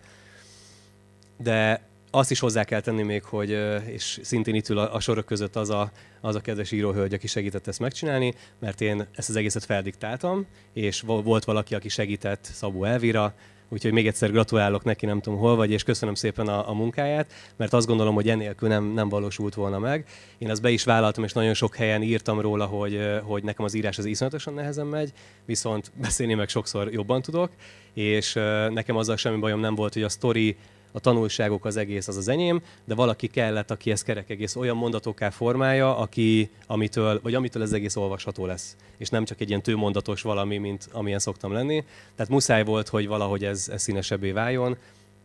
De 1.37 1.87
azt 2.11 2.31
is 2.31 2.39
hozzá 2.39 2.63
kell 2.63 2.79
tenni 2.79 3.03
még, 3.03 3.23
hogy, 3.23 3.49
és 3.85 4.19
szintén 4.23 4.55
itt 4.55 4.69
ül 4.69 4.77
a, 4.77 4.93
a 4.93 4.99
sorok 4.99 5.25
között 5.25 5.55
az 5.55 5.69
a, 5.69 5.91
az 6.21 6.35
a 6.35 6.41
kedves 6.41 6.71
íróhölgy, 6.71 7.13
aki 7.13 7.27
segített 7.27 7.67
ezt 7.67 7.79
megcsinálni, 7.79 8.33
mert 8.59 8.81
én 8.81 9.07
ezt 9.11 9.29
az 9.29 9.35
egészet 9.35 9.65
feldiktáltam, 9.65 10.45
és 10.73 11.01
volt 11.01 11.43
valaki, 11.43 11.75
aki 11.75 11.89
segített, 11.89 12.43
Szabó 12.43 12.83
Elvira, 12.83 13.33
Úgyhogy 13.73 13.91
még 13.91 14.07
egyszer 14.07 14.31
gratulálok 14.31 14.83
neki, 14.83 15.05
nem 15.05 15.21
tudom 15.21 15.39
hol 15.39 15.55
vagy, 15.55 15.71
és 15.71 15.83
köszönöm 15.83 16.15
szépen 16.15 16.47
a, 16.47 16.69
a 16.69 16.73
munkáját, 16.73 17.33
mert 17.55 17.73
azt 17.73 17.87
gondolom, 17.87 18.13
hogy 18.15 18.29
enélkül 18.29 18.69
nem, 18.69 18.85
nem 18.85 19.09
valósult 19.09 19.53
volna 19.53 19.79
meg. 19.79 20.05
Én 20.37 20.49
azt 20.49 20.61
be 20.61 20.69
is 20.69 20.83
vállaltam, 20.83 21.23
és 21.23 21.33
nagyon 21.33 21.53
sok 21.53 21.75
helyen 21.75 22.01
írtam 22.01 22.39
róla, 22.39 22.65
hogy, 22.65 22.99
hogy 23.23 23.43
nekem 23.43 23.65
az 23.65 23.73
írás 23.73 23.97
az 23.97 24.05
iszonyatosan 24.05 24.53
nehezen 24.53 24.87
megy, 24.87 25.11
viszont 25.45 25.91
beszélni 26.01 26.33
meg 26.33 26.49
sokszor 26.49 26.91
jobban 26.91 27.21
tudok, 27.21 27.51
és 27.93 28.33
nekem 28.69 28.95
azzal 28.95 29.17
semmi 29.17 29.39
bajom 29.39 29.59
nem 29.59 29.75
volt, 29.75 29.93
hogy 29.93 30.03
a 30.03 30.09
story 30.09 30.57
a 30.93 30.99
tanulságok 30.99 31.65
az 31.65 31.77
egész 31.77 32.07
az 32.07 32.17
az 32.17 32.27
enyém, 32.27 32.61
de 32.85 32.95
valaki 32.95 33.27
kellett, 33.27 33.71
aki 33.71 33.91
ezt 33.91 34.03
kerek 34.03 34.29
egész 34.29 34.55
olyan 34.55 34.77
mondatokká 34.77 35.29
formálja, 35.29 35.97
aki, 35.97 36.49
amitől, 36.67 37.19
vagy 37.23 37.33
amitől 37.33 37.63
ez 37.63 37.71
egész 37.71 37.95
olvasható 37.95 38.45
lesz. 38.45 38.75
És 38.97 39.09
nem 39.09 39.25
csak 39.25 39.41
egy 39.41 39.49
ilyen 39.49 39.61
tőmondatos 39.61 40.21
valami, 40.21 40.57
mint 40.57 40.89
amilyen 40.91 41.19
szoktam 41.19 41.51
lenni. 41.51 41.83
Tehát 42.15 42.31
muszáj 42.31 42.63
volt, 42.63 42.87
hogy 42.87 43.07
valahogy 43.07 43.45
ez, 43.45 43.69
ez 43.69 43.81
színesebbé 43.81 44.31
váljon, 44.31 44.77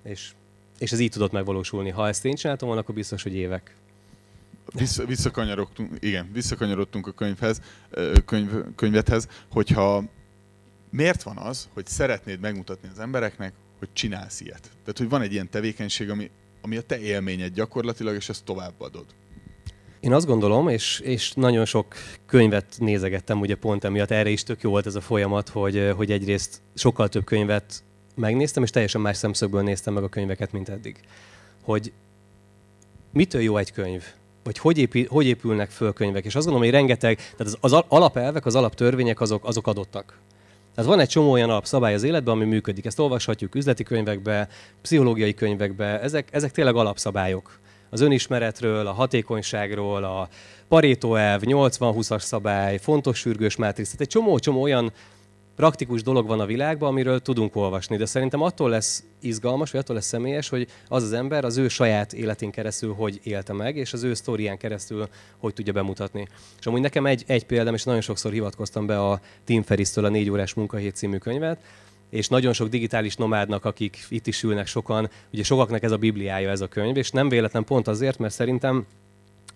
és, 0.03 0.31
és 0.79 0.93
ez 0.93 0.99
így 0.99 1.11
tudott 1.11 1.33
megvalósulni. 1.33 1.91
Ha 1.91 2.09
ezt 2.09 2.25
én 2.25 2.35
csináltam 2.35 2.67
volna, 2.69 2.83
akkor 2.83 2.95
biztos, 2.95 3.23
hogy 3.23 3.35
évek. 3.35 3.75
Vissza, 4.75 5.05
visszakanyarodtunk, 5.05 5.97
igen, 5.99 6.31
visszakanyarodtunk 6.33 7.07
a 7.07 7.13
könyvhez, 7.13 7.61
könyv, 8.25 8.51
könyvethez, 8.75 9.29
hogyha 9.51 10.05
miért 10.91 11.23
van 11.23 11.37
az, 11.37 11.69
hogy 11.75 11.87
szeretnéd 11.87 12.41
megmutatni 12.41 12.89
az 12.93 12.99
embereknek, 12.99 13.53
hogy 13.79 13.89
csinálsz 13.93 14.41
ilyet. 14.41 14.61
Tehát, 14.61 14.99
hogy 14.99 15.09
van 15.09 15.23
egy 15.23 15.33
ilyen 15.33 15.51
tevékenység, 15.51 16.11
ami, 16.11 16.31
ami 16.63 16.77
a 16.77 16.83
te 16.83 17.01
élményed 17.01 17.55
gyakorlatilag, 17.55 18.15
és 18.15 18.29
ezt 18.29 18.45
továbbadod. 18.45 19.07
Én 20.01 20.13
azt 20.13 20.27
gondolom, 20.27 20.69
és, 20.69 21.01
és 21.01 21.33
nagyon 21.33 21.65
sok 21.65 21.95
könyvet 22.27 22.75
nézegettem 22.79 23.41
ugye 23.41 23.55
pont 23.55 23.85
emiatt, 23.85 24.11
erre 24.11 24.31
is 24.31 24.43
tök 24.43 24.63
jó 24.63 24.71
volt 24.71 24.87
ez 24.87 24.95
a 24.95 25.01
folyamat, 25.01 25.49
hogy, 25.49 25.93
hogy 25.97 26.11
egyrészt 26.11 26.61
sokkal 26.75 27.09
több 27.09 27.25
könyvet 27.25 27.85
megnéztem, 28.15 28.63
és 28.63 28.71
teljesen 28.71 29.01
más 29.01 29.17
szemszögből 29.17 29.63
néztem 29.63 29.95
meg 29.95 30.03
a 30.03 30.09
könyveket, 30.09 30.53
mint 30.53 30.69
eddig. 30.69 31.01
Hogy 31.63 31.93
mitől 33.13 33.41
jó 33.41 33.57
egy 33.57 33.73
könyv? 33.73 34.05
Vagy 34.45 34.59
hogy, 34.59 34.79
épül, 34.79 35.07
hogy 35.09 35.27
épülnek 35.27 35.71
föl 35.71 35.93
könyvek? 35.93 36.25
És 36.25 36.35
azt 36.35 36.47
gondolom, 36.47 36.71
hogy 36.71 36.79
rengeteg, 36.79 37.17
tehát 37.17 37.41
az, 37.41 37.57
az 37.61 37.85
alapelvek, 37.89 38.47
az 38.47 38.55
alaptörvények 38.55 39.21
azok, 39.21 39.45
azok 39.45 39.67
adottak. 39.67 40.19
Tehát 40.79 40.93
van 40.93 41.01
egy 41.01 41.09
csomó 41.09 41.31
olyan 41.31 41.51
alapszabály 41.51 41.95
az 41.95 42.03
életben, 42.03 42.35
ami 42.35 42.45
működik. 42.45 42.85
Ezt 42.85 42.99
olvashatjuk 42.99 43.55
üzleti 43.55 43.83
könyvekbe, 43.83 44.49
pszichológiai 44.83 45.35
könyvekbe, 45.35 46.01
ezek, 46.01 46.29
ezek 46.33 46.51
tényleg 46.51 46.77
alapszabályok. 46.77 47.59
Az 47.91 48.01
önismeretről, 48.01 48.87
a 48.87 48.93
hatékonyságról, 48.93 50.05
a 50.05 50.29
Pareto 50.69 51.15
elv, 51.15 51.41
80-20-as 51.45 52.21
szabály, 52.21 52.79
fontos 52.79 53.19
sürgős 53.19 53.57
mátrix, 53.57 53.89
tehát 53.89 54.01
egy 54.01 54.09
csomó-csomó 54.09 54.63
olyan 54.63 54.93
praktikus 55.59 56.03
dolog 56.03 56.27
van 56.27 56.41
a 56.41 56.47
világban, 56.47 56.89
amiről 56.89 57.21
tudunk 57.21 57.57
olvasni, 57.57 57.97
de 57.97 58.07
szerintem 58.07 58.43
attól 58.43 58.71
lesz 58.71 59.05
izgalmas, 59.21 59.71
vagy 59.71 59.81
attól 59.81 59.95
lesz 59.97 60.07
személyes, 60.07 60.49
hogy 60.49 60.69
az 60.89 61.03
az 61.03 61.13
ember 61.13 61.45
az 61.45 61.57
ő 61.57 61.69
saját 61.69 62.13
életén 62.13 62.51
keresztül 62.51 62.95
hogy 62.95 63.21
élte 63.23 63.53
meg, 63.53 63.77
és 63.77 63.93
az 63.93 64.03
ő 64.03 64.15
sztorián 64.15 64.57
keresztül 64.57 65.09
hogy 65.39 65.55
tudja 65.55 65.73
bemutatni. 65.73 66.27
És 66.59 66.67
amúgy 66.67 66.81
nekem 66.81 67.07
egy, 67.07 67.25
egy 67.27 67.47
példám, 67.47 67.75
és 67.75 67.85
nagyon 67.85 68.01
sokszor 68.01 68.33
hivatkoztam 68.33 68.87
be 68.87 69.01
a 69.01 69.21
Tim 69.45 69.63
Ferriss-től 69.63 70.05
a 70.05 70.09
négy 70.09 70.31
órás 70.31 70.55
munkahét 70.55 70.97
című 70.97 71.17
könyvet, 71.17 71.61
és 72.11 72.29
nagyon 72.29 72.53
sok 72.53 72.69
digitális 72.69 73.17
nomádnak, 73.17 73.65
akik 73.65 74.07
itt 74.09 74.27
is 74.27 74.43
ülnek 74.43 74.67
sokan, 74.67 75.11
ugye 75.33 75.43
sokaknak 75.43 75.83
ez 75.83 75.93
a 75.93 75.97
bibliája 75.97 76.51
ez 76.51 76.61
a 76.61 76.69
könyv, 76.69 76.97
és 76.97 77.11
nem 77.11 77.29
véletlen 77.29 77.65
pont 77.65 77.89
azért, 77.89 78.19
mert 78.19 78.35
szerintem 78.35 78.87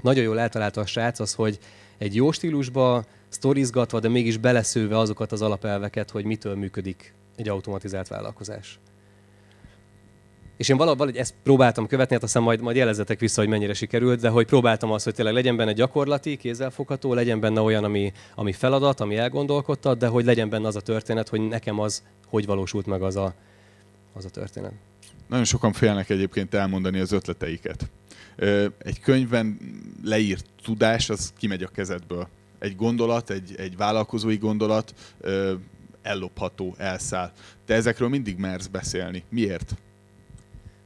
nagyon 0.00 0.24
jól 0.24 0.40
eltalálta 0.40 0.80
a 0.80 0.86
srác 0.86 1.20
az, 1.20 1.34
hogy 1.34 1.58
egy 1.98 2.14
jó 2.14 2.32
stílusba, 2.32 3.04
sztorizgatva, 3.32 4.00
de 4.00 4.08
mégis 4.08 4.36
beleszőve 4.36 4.98
azokat 4.98 5.32
az 5.32 5.42
alapelveket, 5.42 6.10
hogy 6.10 6.24
mitől 6.24 6.54
működik 6.54 7.14
egy 7.36 7.48
automatizált 7.48 8.08
vállalkozás. 8.08 8.78
És 10.56 10.68
én 10.68 10.76
valahogy 10.76 11.16
ezt 11.16 11.34
próbáltam 11.42 11.86
követni, 11.86 12.14
hát 12.14 12.24
aztán 12.24 12.42
majd, 12.42 12.60
majd 12.60 12.76
jelezzetek 12.76 13.20
vissza, 13.20 13.40
hogy 13.40 13.50
mennyire 13.50 13.74
sikerült, 13.74 14.20
de 14.20 14.28
hogy 14.28 14.46
próbáltam 14.46 14.90
azt, 14.92 15.04
hogy 15.04 15.14
tényleg 15.14 15.34
legyen 15.34 15.56
benne 15.56 15.72
gyakorlati, 15.72 16.36
kézzelfogható, 16.36 17.14
legyen 17.14 17.40
benne 17.40 17.60
olyan, 17.60 17.84
ami, 17.84 18.12
ami 18.34 18.52
feladat, 18.52 19.00
ami 19.00 19.16
elgondolkodtat, 19.16 19.98
de 19.98 20.06
hogy 20.06 20.24
legyen 20.24 20.48
benne 20.48 20.66
az 20.66 20.76
a 20.76 20.80
történet, 20.80 21.28
hogy 21.28 21.40
nekem 21.40 21.78
az, 21.78 22.02
hogy 22.26 22.46
valósult 22.46 22.86
meg 22.86 23.02
az 23.02 23.16
a, 23.16 23.34
az 24.12 24.24
a 24.24 24.30
történet. 24.30 24.72
Nagyon 25.28 25.44
sokan 25.44 25.72
félnek 25.72 26.10
egyébként 26.10 26.54
elmondani 26.54 26.98
az 26.98 27.12
ötleteiket. 27.12 27.90
Egy 28.78 29.00
könyvben 29.00 29.58
leírt 30.04 30.44
tudás, 30.62 31.10
az 31.10 31.32
kimegy 31.38 31.62
a 31.62 31.68
kezedből 31.68 32.28
egy 32.62 32.76
gondolat, 32.76 33.30
egy, 33.30 33.54
egy 33.56 33.76
vállalkozói 33.76 34.36
gondolat 34.36 34.94
ö, 35.20 35.54
ellopható, 36.02 36.74
elszáll. 36.78 37.32
Te 37.66 37.74
ezekről 37.74 38.08
mindig 38.08 38.36
mersz 38.36 38.66
beszélni. 38.66 39.24
Miért? 39.28 39.74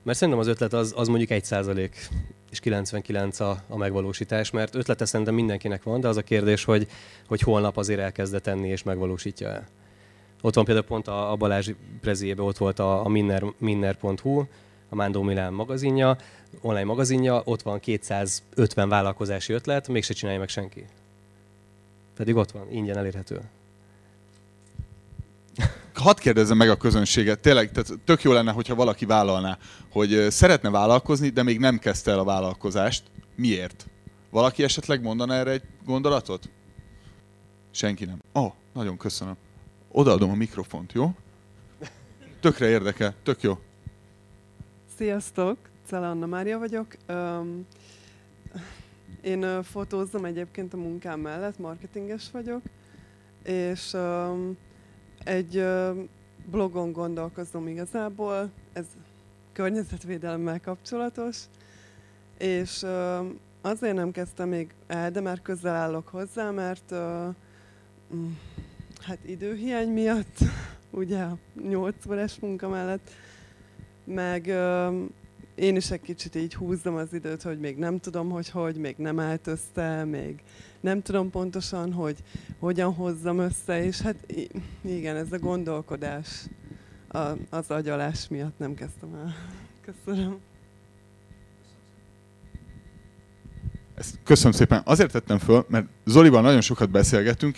Mert 0.02 0.18
szerintem 0.18 0.42
az 0.42 0.48
ötlet 0.48 0.72
az, 0.72 0.92
az 0.96 1.08
mondjuk 1.08 1.30
1 1.30 1.44
százalék 1.44 2.08
és 2.50 2.60
99 2.60 3.40
a, 3.40 3.62
a 3.68 3.76
megvalósítás, 3.76 4.50
mert 4.50 4.74
ötlete 4.74 5.04
szerintem 5.04 5.34
mindenkinek 5.34 5.82
van, 5.82 6.00
de 6.00 6.08
az 6.08 6.16
a 6.16 6.22
kérdés, 6.22 6.64
hogy, 6.64 6.88
hogy 7.26 7.40
holnap 7.40 7.76
azért 7.76 8.00
elkezde 8.00 8.38
tenni 8.38 8.68
és 8.68 8.82
megvalósítja 8.82 9.48
el. 9.48 9.66
Ott 10.42 10.54
van 10.54 10.64
például 10.64 10.86
pont 10.86 11.08
a, 11.08 11.30
a 11.32 11.36
Balázs 11.36 11.70
preziébe, 12.00 12.42
ott 12.42 12.56
volt 12.56 12.78
a, 12.78 13.04
a 13.04 13.08
minner, 13.08 13.42
minner.hu, 13.58 14.44
a 14.88 14.94
Mándó 14.94 15.22
Milán 15.22 15.52
magazinja, 15.52 16.16
online 16.60 16.84
magazinja, 16.84 17.42
ott 17.44 17.62
van 17.62 17.80
250 17.80 18.88
vállalkozási 18.88 19.52
ötlet, 19.52 19.88
mégse 19.88 20.14
csinálja 20.14 20.38
meg 20.38 20.48
senki. 20.48 20.86
Pedig 22.16 22.34
ott 22.34 22.50
van, 22.50 22.70
ingyen 22.70 22.96
elérhető. 22.96 23.40
Hadd 25.94 26.18
kérdezzem 26.18 26.56
meg 26.56 26.70
a 26.70 26.76
közönséget, 26.76 27.40
tényleg, 27.40 27.70
tehát 27.70 28.00
tök 28.04 28.22
jó 28.22 28.32
lenne, 28.32 28.52
hogyha 28.52 28.74
valaki 28.74 29.04
vállalná, 29.04 29.58
hogy 29.90 30.26
szeretne 30.30 30.70
vállalkozni, 30.70 31.28
de 31.28 31.42
még 31.42 31.58
nem 31.58 31.78
kezdte 31.78 32.10
el 32.10 32.18
a 32.18 32.24
vállalkozást. 32.24 33.02
Miért? 33.34 33.86
Valaki 34.30 34.62
esetleg 34.62 35.02
mondana 35.02 35.34
erre 35.34 35.50
egy 35.50 35.62
gondolatot? 35.84 36.50
Senki 37.70 38.04
nem. 38.04 38.18
Ó, 38.34 38.40
oh, 38.40 38.52
nagyon 38.72 38.96
köszönöm. 38.96 39.36
Odaadom 39.90 40.30
a 40.30 40.34
mikrofont, 40.34 40.92
jó? 40.92 41.14
Tökre 42.40 42.68
érdekel, 42.68 43.14
tök 43.22 43.42
jó. 43.42 43.58
Sziasztok, 44.96 45.58
Cele 45.86 46.08
Anna 46.08 46.26
Mária 46.26 46.58
vagyok. 46.58 46.96
Um, 47.08 47.66
én 49.26 49.62
fotózom 49.62 50.24
egyébként 50.24 50.74
a 50.74 50.76
munkám 50.76 51.20
mellett, 51.20 51.58
marketinges 51.58 52.30
vagyok, 52.30 52.62
és 53.42 53.92
um, 53.92 54.56
egy 55.24 55.56
uh, 55.56 55.96
blogon 56.50 56.92
gondolkozom 56.92 57.68
igazából, 57.68 58.50
ez 58.72 58.84
környezetvédelemmel 59.52 60.60
kapcsolatos, 60.60 61.36
és 62.38 62.82
uh, 62.82 63.26
azért 63.60 63.94
nem 63.94 64.10
kezdtem 64.10 64.48
még 64.48 64.74
el, 64.86 65.10
de 65.10 65.20
már 65.20 65.42
közel 65.42 65.74
állok 65.74 66.08
hozzá, 66.08 66.50
mert 66.50 66.90
uh, 66.90 67.34
hát 69.00 69.18
időhiány 69.24 69.88
miatt, 69.88 70.38
ugye 70.90 71.22
a 71.22 71.38
8 71.68 72.06
órás 72.06 72.38
munka 72.38 72.68
mellett, 72.68 73.10
meg 74.04 74.44
uh, 74.46 75.08
én 75.56 75.76
is 75.76 75.90
egy 75.90 76.00
kicsit 76.00 76.34
így 76.34 76.54
húzzam 76.54 76.94
az 76.94 77.12
időt, 77.12 77.42
hogy 77.42 77.58
még 77.58 77.76
nem 77.76 77.98
tudom, 77.98 78.30
hogy 78.30 78.48
hogy, 78.48 78.76
még 78.76 78.94
nem 78.98 79.20
állt 79.20 79.46
össze, 79.46 80.04
még 80.04 80.42
nem 80.80 81.02
tudom 81.02 81.30
pontosan, 81.30 81.92
hogy 81.92 82.16
hogyan 82.58 82.94
hozzam 82.94 83.38
össze, 83.38 83.84
és 83.84 84.00
hát 84.00 84.16
igen, 84.84 85.16
ez 85.16 85.32
a 85.32 85.38
gondolkodás 85.38 86.46
az 87.50 87.70
agyalás 87.70 88.28
miatt 88.28 88.58
nem 88.58 88.74
kezdtem 88.74 89.14
el. 89.14 89.34
Köszönöm. 89.80 90.38
Ezt 93.94 94.18
köszönöm 94.24 94.52
szépen. 94.52 94.82
Azért 94.84 95.12
tettem 95.12 95.38
föl, 95.38 95.64
mert 95.68 95.86
Zolival 96.04 96.42
nagyon 96.42 96.60
sokat 96.60 96.90
beszélgetünk 96.90 97.56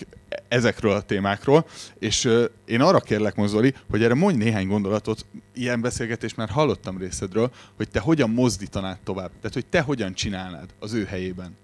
ezekről 0.48 0.92
a 0.92 1.00
témákról, 1.00 1.66
és 1.98 2.28
én 2.64 2.80
arra 2.80 3.00
kérlek 3.00 3.34
most, 3.34 3.50
Zoli, 3.50 3.74
hogy 3.90 4.02
erre 4.02 4.14
mondj 4.14 4.44
néhány 4.44 4.66
gondolatot, 4.66 5.26
ilyen 5.54 5.80
beszélgetést 5.80 6.37
már 6.37 6.48
hallottam 6.48 6.98
részedről, 6.98 7.50
hogy 7.76 7.90
te 7.90 8.00
hogyan 8.00 8.30
mozdítanád 8.30 8.98
tovább, 9.04 9.30
tehát 9.37 9.54
hogy 9.54 9.66
te 9.66 9.80
hogyan 9.80 10.14
csinálnád 10.14 10.68
az 10.78 10.92
ő 10.92 11.04
helyében. 11.04 11.56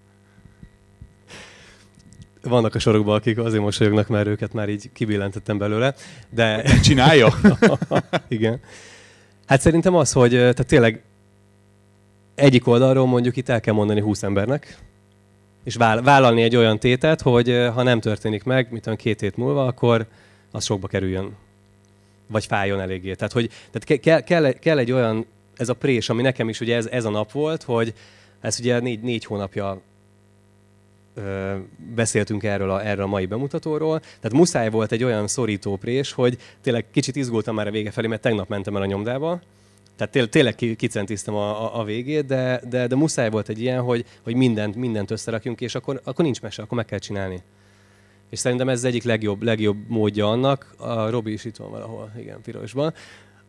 Vannak 2.42 2.74
a 2.74 2.78
sorokban, 2.78 3.14
akik 3.14 3.38
azért 3.38 3.62
mosolyognak, 3.62 4.08
mert 4.08 4.26
őket 4.26 4.52
már 4.52 4.68
így 4.68 4.90
kibillentettem 4.92 5.58
belőle, 5.58 5.94
de... 6.30 6.62
Csinálja? 6.80 7.34
Igen. 8.28 8.60
Hát 9.46 9.60
szerintem 9.60 9.94
az, 9.94 10.12
hogy 10.12 10.30
tehát 10.30 10.66
tényleg 10.66 11.02
egyik 12.34 12.66
oldalról 12.66 13.06
mondjuk 13.06 13.36
itt 13.36 13.48
el 13.48 13.60
kell 13.60 13.74
mondani 13.74 14.00
20 14.00 14.22
embernek, 14.22 14.78
és 15.64 15.74
vállalni 15.76 16.42
egy 16.42 16.56
olyan 16.56 16.78
tétet, 16.78 17.20
hogy 17.20 17.68
ha 17.74 17.82
nem 17.82 18.00
történik 18.00 18.44
meg, 18.44 18.68
mint 18.70 18.86
olyan 18.86 18.98
két 18.98 19.20
hét 19.20 19.36
múlva, 19.36 19.66
akkor 19.66 20.06
az 20.50 20.64
sokba 20.64 20.86
kerüljön. 20.86 21.36
Vagy 22.26 22.46
fájjon 22.46 22.80
eléggé. 22.80 23.14
Tehát, 23.14 23.32
hogy, 23.32 23.50
tehát 23.70 24.00
kell, 24.00 24.20
kell, 24.20 24.52
kell 24.52 24.78
egy 24.78 24.92
olyan, 24.92 25.26
ez 25.56 25.68
a 25.68 25.74
prés, 25.74 26.08
ami 26.08 26.22
nekem 26.22 26.48
is 26.48 26.60
ugye 26.60 26.76
ez, 26.76 26.86
ez 26.86 27.04
a 27.04 27.10
nap 27.10 27.32
volt, 27.32 27.62
hogy 27.62 27.94
ez 28.40 28.58
ugye 28.60 28.80
négy, 28.80 29.00
négy 29.00 29.24
hónapja 29.24 29.80
ö, 31.14 31.54
beszéltünk 31.94 32.42
erről 32.42 32.70
a, 32.70 32.86
erről 32.86 33.04
a 33.04 33.08
mai 33.08 33.26
bemutatóról, 33.26 33.98
tehát 34.00 34.32
muszáj 34.32 34.70
volt 34.70 34.92
egy 34.92 35.04
olyan 35.04 35.26
szorító 35.26 35.76
prés, 35.76 36.12
hogy 36.12 36.38
tényleg 36.60 36.84
kicsit 36.90 37.16
izgultam 37.16 37.54
már 37.54 37.66
a 37.66 37.70
vége 37.70 37.90
felé, 37.90 38.06
mert 38.06 38.22
tegnap 38.22 38.48
mentem 38.48 38.76
el 38.76 38.82
a 38.82 38.86
nyomdába, 38.86 39.40
tehát 39.96 40.12
té- 40.12 40.30
tényleg 40.30 40.54
kicentiztem 40.54 41.34
a, 41.34 41.64
a, 41.64 41.80
a 41.80 41.84
végét, 41.84 42.26
de, 42.26 42.60
de, 42.68 42.86
de 42.86 42.96
muszáj 42.96 43.30
volt 43.30 43.48
egy 43.48 43.60
ilyen, 43.60 43.80
hogy, 43.80 44.04
hogy 44.22 44.34
mindent, 44.34 44.76
mindent 44.76 45.10
összerakjunk, 45.10 45.60
és 45.60 45.74
akkor, 45.74 46.00
akkor 46.04 46.24
nincs 46.24 46.40
mese, 46.40 46.62
akkor 46.62 46.76
meg 46.76 46.86
kell 46.86 46.98
csinálni. 46.98 47.42
És 48.30 48.38
szerintem 48.38 48.68
ez 48.68 48.78
az 48.78 48.84
egyik 48.84 49.04
legjobb, 49.04 49.42
legjobb 49.42 49.76
módja 49.88 50.30
annak, 50.30 50.74
a 50.78 51.10
Robi 51.10 51.32
is 51.32 51.44
itt 51.44 51.56
van 51.56 51.70
valahol, 51.70 52.12
igen, 52.18 52.40
pirosban, 52.42 52.94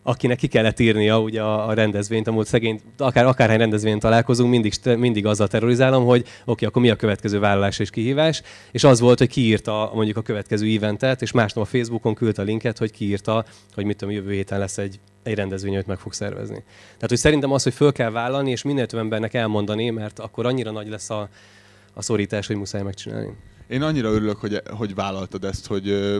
akinek 0.08 0.38
ki 0.38 0.48
kellett 0.48 0.80
írnia 0.80 1.20
ugye 1.20 1.42
a, 1.42 1.68
a 1.68 1.74
rendezvényt, 1.74 2.28
amúgy 2.28 2.46
szegény, 2.46 2.82
akár, 2.98 3.26
akárhány 3.26 3.58
rendezvényt 3.58 4.02
találkozunk, 4.02 4.50
mindig, 4.50 4.74
mindig 4.98 5.26
azzal 5.26 5.48
terrorizálom, 5.48 6.06
hogy 6.06 6.20
oké, 6.22 6.32
okay, 6.46 6.68
akkor 6.68 6.82
mi 6.82 6.90
a 6.90 6.96
következő 6.96 7.40
vállalás 7.40 7.80
és 7.80 7.90
kihívás, 7.90 8.42
és 8.72 8.84
az 8.84 9.00
volt, 9.00 9.18
hogy 9.18 9.30
kiírta 9.30 9.92
mondjuk 9.94 10.18
a 10.18 10.22
következő 10.22 10.76
eventet, 10.76 11.22
és 11.22 11.32
másnap 11.32 11.64
a 11.64 11.68
Facebookon 11.68 12.14
küldte 12.14 12.42
a 12.42 12.46
linket, 12.46 12.78
hogy 12.78 12.92
kiírta, 12.92 13.46
hogy 13.74 13.86
mit 13.86 13.98
tudom, 13.98 14.14
jövő 14.14 14.32
héten 14.32 14.60
lesz 14.60 14.78
egy, 14.78 15.00
egy 15.26 15.36
rendezvény, 15.36 15.74
amit 15.74 15.88
meg 15.88 16.00
fog 16.00 16.14
szervezni. 16.14 16.64
Tehát, 16.94 17.10
hogy 17.10 17.18
szerintem 17.18 17.52
az, 17.52 17.64
hogy 17.64 17.74
föl 17.74 17.92
kell 17.92 18.10
vállalni, 18.10 18.52
és 18.52 18.62
minél 18.62 18.86
több 18.86 19.00
embernek 19.00 19.34
elmondani, 19.34 19.90
mert 19.90 20.20
akkor 20.20 20.46
annyira 20.46 20.72
nagy 20.72 20.88
lesz 20.88 21.10
a, 21.10 21.30
a 21.94 22.02
szorítás, 22.02 22.48
hogy 22.48 22.56
muszáj 22.56 22.82
megcsinálni. 22.82 23.34
Én 23.68 23.82
annyira 23.82 24.10
örülök, 24.10 24.38
hogy, 24.38 24.62
hogy 24.70 24.96
vállaltad 24.96 25.44
ezt, 25.44 25.68
hogy, 25.68 26.16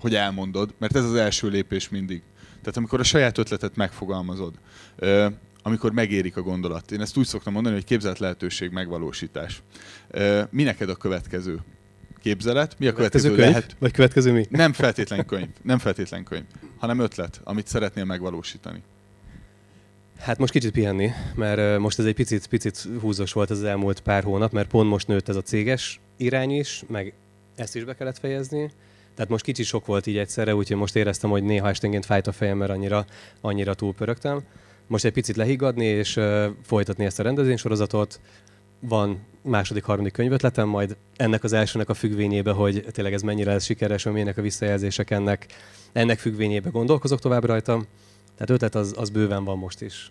hogy 0.00 0.14
elmondod, 0.14 0.74
mert 0.78 0.96
ez 0.96 1.04
az 1.04 1.14
első 1.14 1.48
lépés 1.48 1.88
mindig. 1.88 2.22
Tehát 2.60 2.76
amikor 2.76 3.00
a 3.00 3.02
saját 3.02 3.38
ötletet 3.38 3.76
megfogalmazod, 3.76 4.54
amikor 5.62 5.92
megérik 5.92 6.36
a 6.36 6.42
gondolat. 6.42 6.92
Én 6.92 7.00
ezt 7.00 7.16
úgy 7.16 7.26
szoktam 7.26 7.52
mondani, 7.52 7.74
hogy 7.74 7.84
képzelt 7.84 8.18
lehetőség 8.18 8.70
megvalósítás. 8.70 9.62
Mi 10.50 10.62
neked 10.62 10.88
a 10.88 10.94
következő? 10.94 11.58
Képzelet, 12.24 12.78
mi 12.78 12.86
a 12.86 12.92
következő, 12.92 13.28
könyv? 13.28 13.38
lehet? 13.38 13.76
Vagy 13.78 13.92
következő 13.92 14.32
mi? 14.32 14.46
Nem 14.50 14.72
feltétlen 14.72 15.26
könyv, 15.26 15.48
nem 15.62 15.78
feltétlen 15.78 16.24
könyv, 16.24 16.44
hanem 16.78 16.98
ötlet, 16.98 17.40
amit 17.44 17.66
szeretnél 17.66 18.04
megvalósítani. 18.04 18.82
Hát 20.18 20.38
most 20.38 20.52
kicsit 20.52 20.72
pihenni, 20.72 21.10
mert 21.34 21.78
most 21.78 21.98
ez 21.98 22.04
egy 22.04 22.14
picit, 22.14 22.46
picit 22.46 22.88
húzós 23.00 23.32
volt 23.32 23.50
az 23.50 23.64
elmúlt 23.64 24.00
pár 24.00 24.22
hónap, 24.22 24.52
mert 24.52 24.68
pont 24.68 24.88
most 24.88 25.06
nőtt 25.06 25.28
ez 25.28 25.36
a 25.36 25.42
céges 25.42 26.00
irány 26.16 26.50
is, 26.50 26.82
meg 26.86 27.12
ezt 27.56 27.76
is 27.76 27.84
be 27.84 27.94
kellett 27.94 28.18
fejezni. 28.18 28.70
Tehát 29.14 29.30
most 29.30 29.44
kicsit 29.44 29.66
sok 29.66 29.86
volt 29.86 30.06
így 30.06 30.18
egyszerre, 30.18 30.54
úgyhogy 30.54 30.76
most 30.76 30.96
éreztem, 30.96 31.30
hogy 31.30 31.42
néha 31.42 31.68
esténként 31.68 32.04
fájt 32.04 32.26
a 32.26 32.32
fejem, 32.32 32.58
mert 32.58 32.70
annyira, 32.70 33.06
annyira 33.40 33.74
túlpörögtem. 33.74 34.42
Most 34.86 35.04
egy 35.04 35.12
picit 35.12 35.36
lehiggadni 35.36 35.84
és 35.84 36.16
uh, 36.16 36.46
folytatni 36.62 37.04
ezt 37.04 37.20
a 37.20 37.22
rendezvénysorozatot. 37.22 38.20
Van 38.88 39.20
második, 39.42 39.84
harmadik 39.84 40.12
könyvetletem, 40.12 40.68
majd 40.68 40.96
ennek 41.16 41.44
az 41.44 41.52
elsőnek 41.52 41.88
a 41.88 41.94
függvényébe, 41.94 42.50
hogy 42.50 42.84
tényleg 42.92 43.12
ez 43.12 43.22
mennyire 43.22 43.52
lesz 43.52 43.64
sikeres, 43.64 44.04
milyenek 44.04 44.38
a 44.38 44.42
visszajelzések 44.42 45.10
ennek, 45.10 45.46
ennek 45.92 46.18
függvényébe 46.18 46.70
gondolkozok 46.70 47.20
tovább 47.20 47.44
rajta. 47.44 47.84
Tehát 48.34 48.50
ötlet 48.50 48.74
az, 48.74 48.94
az 48.96 49.10
bőven 49.10 49.44
van 49.44 49.58
most 49.58 49.80
is. 49.80 50.08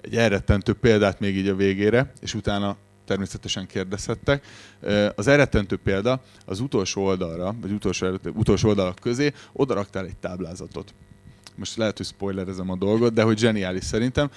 Egy 0.00 0.16
elrettentő 0.16 0.72
példát 0.72 1.20
még 1.20 1.36
így 1.36 1.48
a 1.48 1.54
végére, 1.54 2.12
és 2.20 2.34
utána 2.34 2.76
természetesen 3.04 3.66
kérdezhettek. 3.66 4.46
Az 5.14 5.26
elrettentő 5.26 5.76
példa 5.76 6.22
az 6.46 6.60
utolsó 6.60 7.04
oldalra, 7.04 7.54
vagy 7.60 7.70
utolsó, 7.70 8.18
utolsó 8.34 8.68
oldalak 8.68 8.98
közé 8.98 9.32
oda 9.52 9.74
raktál 9.74 10.04
egy 10.04 10.16
táblázatot. 10.16 10.94
Most 11.54 11.76
lehet, 11.76 11.96
hogy 11.96 12.06
spoilerezem 12.06 12.70
a 12.70 12.76
dolgot, 12.76 13.12
de 13.12 13.22
hogy 13.22 13.38
zseniális 13.38 13.84
szerintem, 13.84 14.30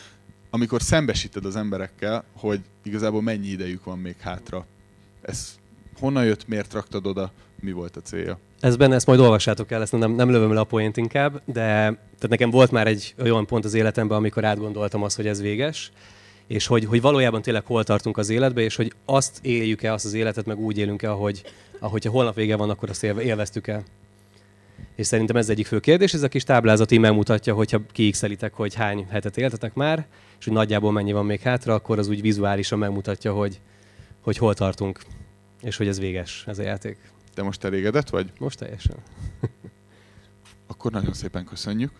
amikor 0.55 0.81
szembesíted 0.81 1.45
az 1.45 1.55
emberekkel, 1.55 2.23
hogy 2.35 2.59
igazából 2.83 3.21
mennyi 3.21 3.47
idejük 3.47 3.83
van 3.83 3.99
még 3.99 4.15
hátra. 4.19 4.65
Ez 5.21 5.59
honnan 5.99 6.25
jött, 6.25 6.47
miért 6.47 6.73
raktad 6.73 7.07
oda, 7.07 7.31
mi 7.59 7.71
volt 7.71 7.95
a 7.95 8.01
célja? 8.01 8.39
Ez 8.59 8.75
benne, 8.75 8.95
ezt 8.95 9.05
majd 9.05 9.19
olvassátok 9.19 9.71
el, 9.71 9.81
ezt 9.81 9.91
nem, 9.91 10.11
nem 10.11 10.29
lövöm 10.29 10.53
le 10.53 10.59
a 10.59 10.63
poént 10.63 10.97
inkább, 10.97 11.41
de 11.45 11.61
tehát 11.61 12.29
nekem 12.29 12.49
volt 12.49 12.71
már 12.71 12.87
egy 12.87 13.15
olyan 13.21 13.45
pont 13.45 13.65
az 13.65 13.73
életemben, 13.73 14.17
amikor 14.17 14.45
átgondoltam 14.45 15.03
azt, 15.03 15.15
hogy 15.15 15.27
ez 15.27 15.41
véges, 15.41 15.91
és 16.47 16.67
hogy, 16.67 16.85
hogy 16.85 17.01
valójában 17.01 17.41
tényleg 17.41 17.65
hol 17.65 17.83
tartunk 17.83 18.17
az 18.17 18.29
életbe, 18.29 18.61
és 18.61 18.75
hogy 18.75 18.93
azt 19.05 19.39
éljük-e 19.41 19.93
azt 19.93 20.05
az 20.05 20.13
életet, 20.13 20.45
meg 20.45 20.59
úgy 20.59 20.77
élünk-e, 20.77 21.11
ahogy, 21.11 21.43
ahogyha 21.79 22.11
holnap 22.11 22.35
vége 22.35 22.55
van, 22.55 22.69
akkor 22.69 22.89
azt 22.89 23.03
élveztük 23.03 23.67
el. 23.67 23.83
És 24.95 25.07
szerintem 25.07 25.35
ez 25.35 25.49
egyik 25.49 25.65
fő 25.65 25.79
kérdés, 25.79 26.13
ez 26.13 26.23
a 26.23 26.27
kis 26.27 26.43
táblázat 26.43 26.91
így 26.91 26.99
megmutatja, 26.99 27.53
hogyha 27.53 27.81
kiixelitek, 27.91 28.53
hogy 28.53 28.73
hány 28.73 29.05
hetet 29.09 29.37
éltetek 29.37 29.73
már, 29.73 30.05
és 30.39 30.45
hogy 30.45 30.53
nagyjából 30.53 30.91
mennyi 30.91 31.11
van 31.11 31.25
még 31.25 31.39
hátra, 31.39 31.73
akkor 31.73 31.99
az 31.99 32.07
úgy 32.07 32.21
vizuálisan 32.21 32.79
megmutatja, 32.79 33.33
hogy, 33.33 33.61
hogy 34.21 34.37
hol 34.37 34.53
tartunk, 34.53 34.99
és 35.61 35.77
hogy 35.77 35.87
ez 35.87 35.99
véges, 35.99 36.43
ez 36.47 36.59
a 36.59 36.63
játék. 36.63 36.97
De 37.35 37.43
most 37.43 37.63
elégedett 37.63 38.09
vagy? 38.09 38.31
Most 38.39 38.57
teljesen. 38.57 38.97
Akkor 40.67 40.91
nagyon 40.91 41.13
szépen 41.13 41.45
köszönjük. 41.45 41.91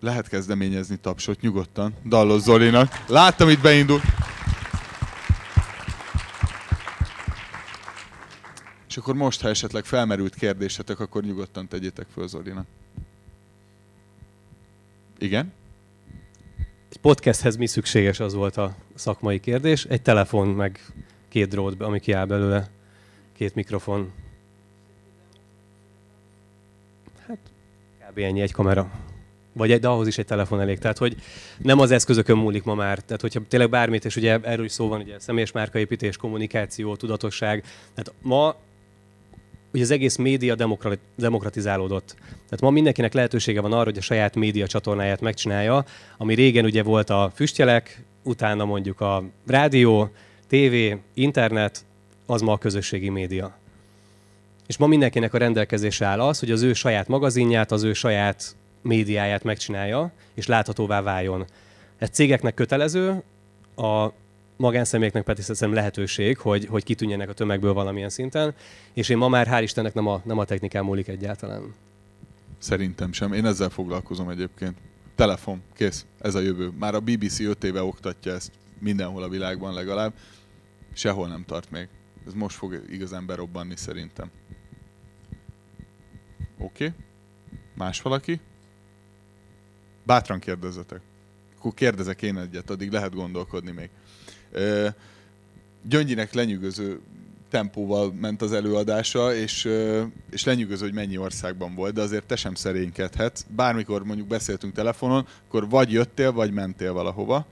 Lehet 0.00 0.28
kezdeményezni 0.28 0.96
tapsot 0.96 1.40
nyugodtan. 1.40 1.94
Dallos 2.06 2.42
Zolinak. 2.42 3.04
Láttam, 3.08 3.48
itt 3.48 3.60
beindul. 3.60 4.00
És 8.88 8.96
akkor 8.96 9.14
most, 9.14 9.40
ha 9.40 9.48
esetleg 9.48 9.84
felmerült 9.84 10.34
kérdésetek, 10.34 11.00
akkor 11.00 11.22
nyugodtan 11.22 11.68
tegyétek 11.68 12.06
föl 12.12 12.28
Zolinak. 12.28 12.66
Igen? 15.18 15.52
Egy 16.90 16.98
podcasthez 17.00 17.56
mi 17.56 17.66
szükséges, 17.66 18.20
az 18.20 18.34
volt 18.34 18.56
a 18.56 18.76
szakmai 18.94 19.40
kérdés. 19.40 19.84
Egy 19.84 20.02
telefon, 20.02 20.48
meg 20.48 20.80
két 21.28 21.48
drót, 21.48 21.80
ami 21.80 22.00
kiáll 22.00 22.24
belőle, 22.24 22.68
két 23.36 23.54
mikrofon. 23.54 24.12
Hát 27.26 27.38
kb. 28.08 28.18
ennyi 28.18 28.40
egy 28.40 28.52
kamera. 28.52 28.90
Vagy 29.52 29.70
egy, 29.70 29.80
de 29.80 29.88
ahhoz 29.88 30.06
is 30.06 30.18
egy 30.18 30.26
telefon 30.26 30.60
elég. 30.60 30.78
Tehát, 30.78 30.98
hogy 30.98 31.16
nem 31.58 31.78
az 31.78 31.90
eszközökön 31.90 32.36
múlik 32.36 32.64
ma 32.64 32.74
már. 32.74 32.98
Tehát, 32.98 33.20
hogyha 33.20 33.40
tényleg 33.48 33.70
bármit, 33.70 34.04
és 34.04 34.16
ugye 34.16 34.38
erről 34.42 34.64
is 34.64 34.72
szó 34.72 34.88
van, 34.88 35.00
ugye 35.00 35.18
személyes 35.18 35.52
márkaépítés, 35.52 36.16
kommunikáció, 36.16 36.96
tudatosság. 36.96 37.64
Tehát 37.94 38.12
ma 38.22 38.56
ugye 39.78 39.86
az 39.86 39.92
egész 39.92 40.16
média 40.16 40.56
demokratizálódott. 41.16 42.14
Tehát 42.20 42.60
ma 42.60 42.70
mindenkinek 42.70 43.12
lehetősége 43.12 43.60
van 43.60 43.72
arra, 43.72 43.84
hogy 43.84 43.98
a 43.98 44.00
saját 44.00 44.36
média 44.36 44.66
csatornáját 44.66 45.20
megcsinálja, 45.20 45.84
ami 46.16 46.34
régen 46.34 46.64
ugye 46.64 46.82
volt 46.82 47.10
a 47.10 47.32
füstjelek, 47.34 48.04
utána 48.22 48.64
mondjuk 48.64 49.00
a 49.00 49.24
rádió, 49.46 50.10
tévé, 50.46 50.98
internet, 51.14 51.84
az 52.26 52.40
ma 52.40 52.52
a 52.52 52.58
közösségi 52.58 53.08
média. 53.08 53.56
És 54.66 54.76
ma 54.76 54.86
mindenkinek 54.86 55.34
a 55.34 55.38
rendelkezésre 55.38 56.06
áll 56.06 56.20
az, 56.20 56.38
hogy 56.38 56.50
az 56.50 56.62
ő 56.62 56.72
saját 56.72 57.08
magazinját, 57.08 57.72
az 57.72 57.82
ő 57.82 57.92
saját 57.92 58.56
médiáját 58.82 59.44
megcsinálja, 59.44 60.12
és 60.34 60.46
láthatóvá 60.46 61.02
váljon. 61.02 61.44
Ez 61.98 62.08
cégeknek 62.12 62.54
kötelező, 62.54 63.22
a 63.76 64.08
magánszemélyeknek 64.58 65.24
pedig 65.24 65.42
szerintem 65.42 65.72
lehetőség, 65.72 66.38
hogy, 66.38 66.66
hogy 66.66 66.84
kitűnjenek 66.84 67.28
a 67.28 67.32
tömegből 67.32 67.72
valamilyen 67.72 68.08
szinten, 68.08 68.54
és 68.92 69.08
én 69.08 69.16
ma 69.16 69.28
már 69.28 69.46
hál' 69.50 69.62
Istennek 69.62 69.94
nem 69.94 70.06
a, 70.06 70.20
nem 70.24 70.38
a 70.38 70.44
technikán 70.44 70.84
múlik 70.84 71.08
egyáltalán. 71.08 71.74
Szerintem 72.58 73.12
sem. 73.12 73.32
Én 73.32 73.46
ezzel 73.46 73.68
foglalkozom 73.68 74.28
egyébként. 74.28 74.76
Telefon, 75.14 75.62
kész. 75.74 76.06
Ez 76.18 76.34
a 76.34 76.40
jövő. 76.40 76.70
Már 76.78 76.94
a 76.94 77.00
BBC 77.00 77.40
5 77.40 77.64
éve 77.64 77.82
oktatja 77.82 78.32
ezt 78.32 78.52
mindenhol 78.78 79.22
a 79.22 79.28
világban 79.28 79.74
legalább. 79.74 80.12
Sehol 80.92 81.28
nem 81.28 81.44
tart 81.46 81.70
még. 81.70 81.88
Ez 82.26 82.32
most 82.32 82.56
fog 82.56 82.82
igazán 82.90 83.26
berobbanni 83.26 83.76
szerintem. 83.76 84.30
Oké? 86.58 86.86
Okay. 86.86 86.98
Más 87.74 88.02
valaki? 88.02 88.40
Bátran 90.06 90.38
kérdezzetek. 90.38 91.00
Akkor 91.58 91.74
kérdezek 91.74 92.22
én 92.22 92.38
egyet, 92.38 92.70
addig 92.70 92.90
lehet 92.90 93.14
gondolkodni 93.14 93.70
még. 93.70 93.90
Gyöngyinek 95.88 96.32
lenyűgöző 96.32 97.00
tempóval 97.50 98.12
ment 98.20 98.42
az 98.42 98.52
előadása, 98.52 99.34
és, 99.34 99.68
és 100.30 100.44
lenyűgöző, 100.44 100.84
hogy 100.84 100.94
mennyi 100.94 101.16
országban 101.16 101.74
volt, 101.74 101.94
de 101.94 102.00
azért 102.00 102.26
te 102.26 102.36
sem 102.36 102.54
szerénykedhetsz. 102.54 103.44
Bármikor 103.56 104.04
mondjuk 104.04 104.28
beszéltünk 104.28 104.74
telefonon, 104.74 105.26
akkor 105.48 105.68
vagy 105.68 105.92
jöttél, 105.92 106.32
vagy 106.32 106.52
mentél 106.52 106.92
valahova. 106.92 107.46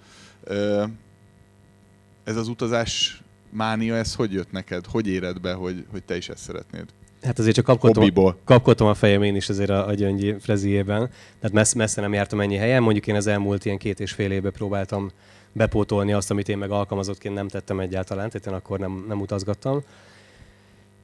Ez 2.24 2.37
az 2.37 2.48
utazás 2.48 3.22
mánia, 3.50 3.94
ez 3.94 4.14
hogy 4.14 4.32
jött 4.32 4.50
neked? 4.50 4.87
Hogy 4.87 5.06
éred 5.06 5.40
be, 5.40 5.52
hogy, 5.52 5.85
hogy 5.90 6.02
te 6.02 6.16
is 6.16 6.28
ezt 6.28 6.42
szeretnéd? 6.42 6.85
Hát 7.22 7.38
azért 7.38 7.54
csak 7.54 7.64
kapkodtam, 7.64 8.35
kapkodtam 8.44 8.87
a 8.87 8.94
fejem 8.94 9.22
én 9.22 9.37
is 9.37 9.48
azért 9.48 9.70
a, 9.70 9.87
a 9.87 9.94
Gyöngyi 9.94 10.35
Freziében. 10.38 11.11
Tehát 11.40 11.52
messze, 11.52 11.76
messze 11.76 12.00
nem 12.00 12.12
jártam 12.12 12.40
ennyi 12.40 12.56
helyen. 12.56 12.82
Mondjuk 12.82 13.06
én 13.06 13.14
az 13.14 13.26
elmúlt 13.26 13.64
ilyen 13.64 13.78
két 13.78 14.00
és 14.00 14.12
fél 14.12 14.30
évben 14.30 14.52
próbáltam 14.52 15.11
bepótolni 15.56 16.12
azt, 16.12 16.30
amit 16.30 16.48
én 16.48 16.58
meg 16.58 16.70
alkalmazottként 16.70 17.34
nem 17.34 17.48
tettem 17.48 17.80
egyáltalán, 17.80 18.30
tehát 18.30 18.46
én 18.46 18.52
akkor 18.52 18.78
nem, 18.78 19.04
nem 19.08 19.20
utazgattam. 19.20 19.82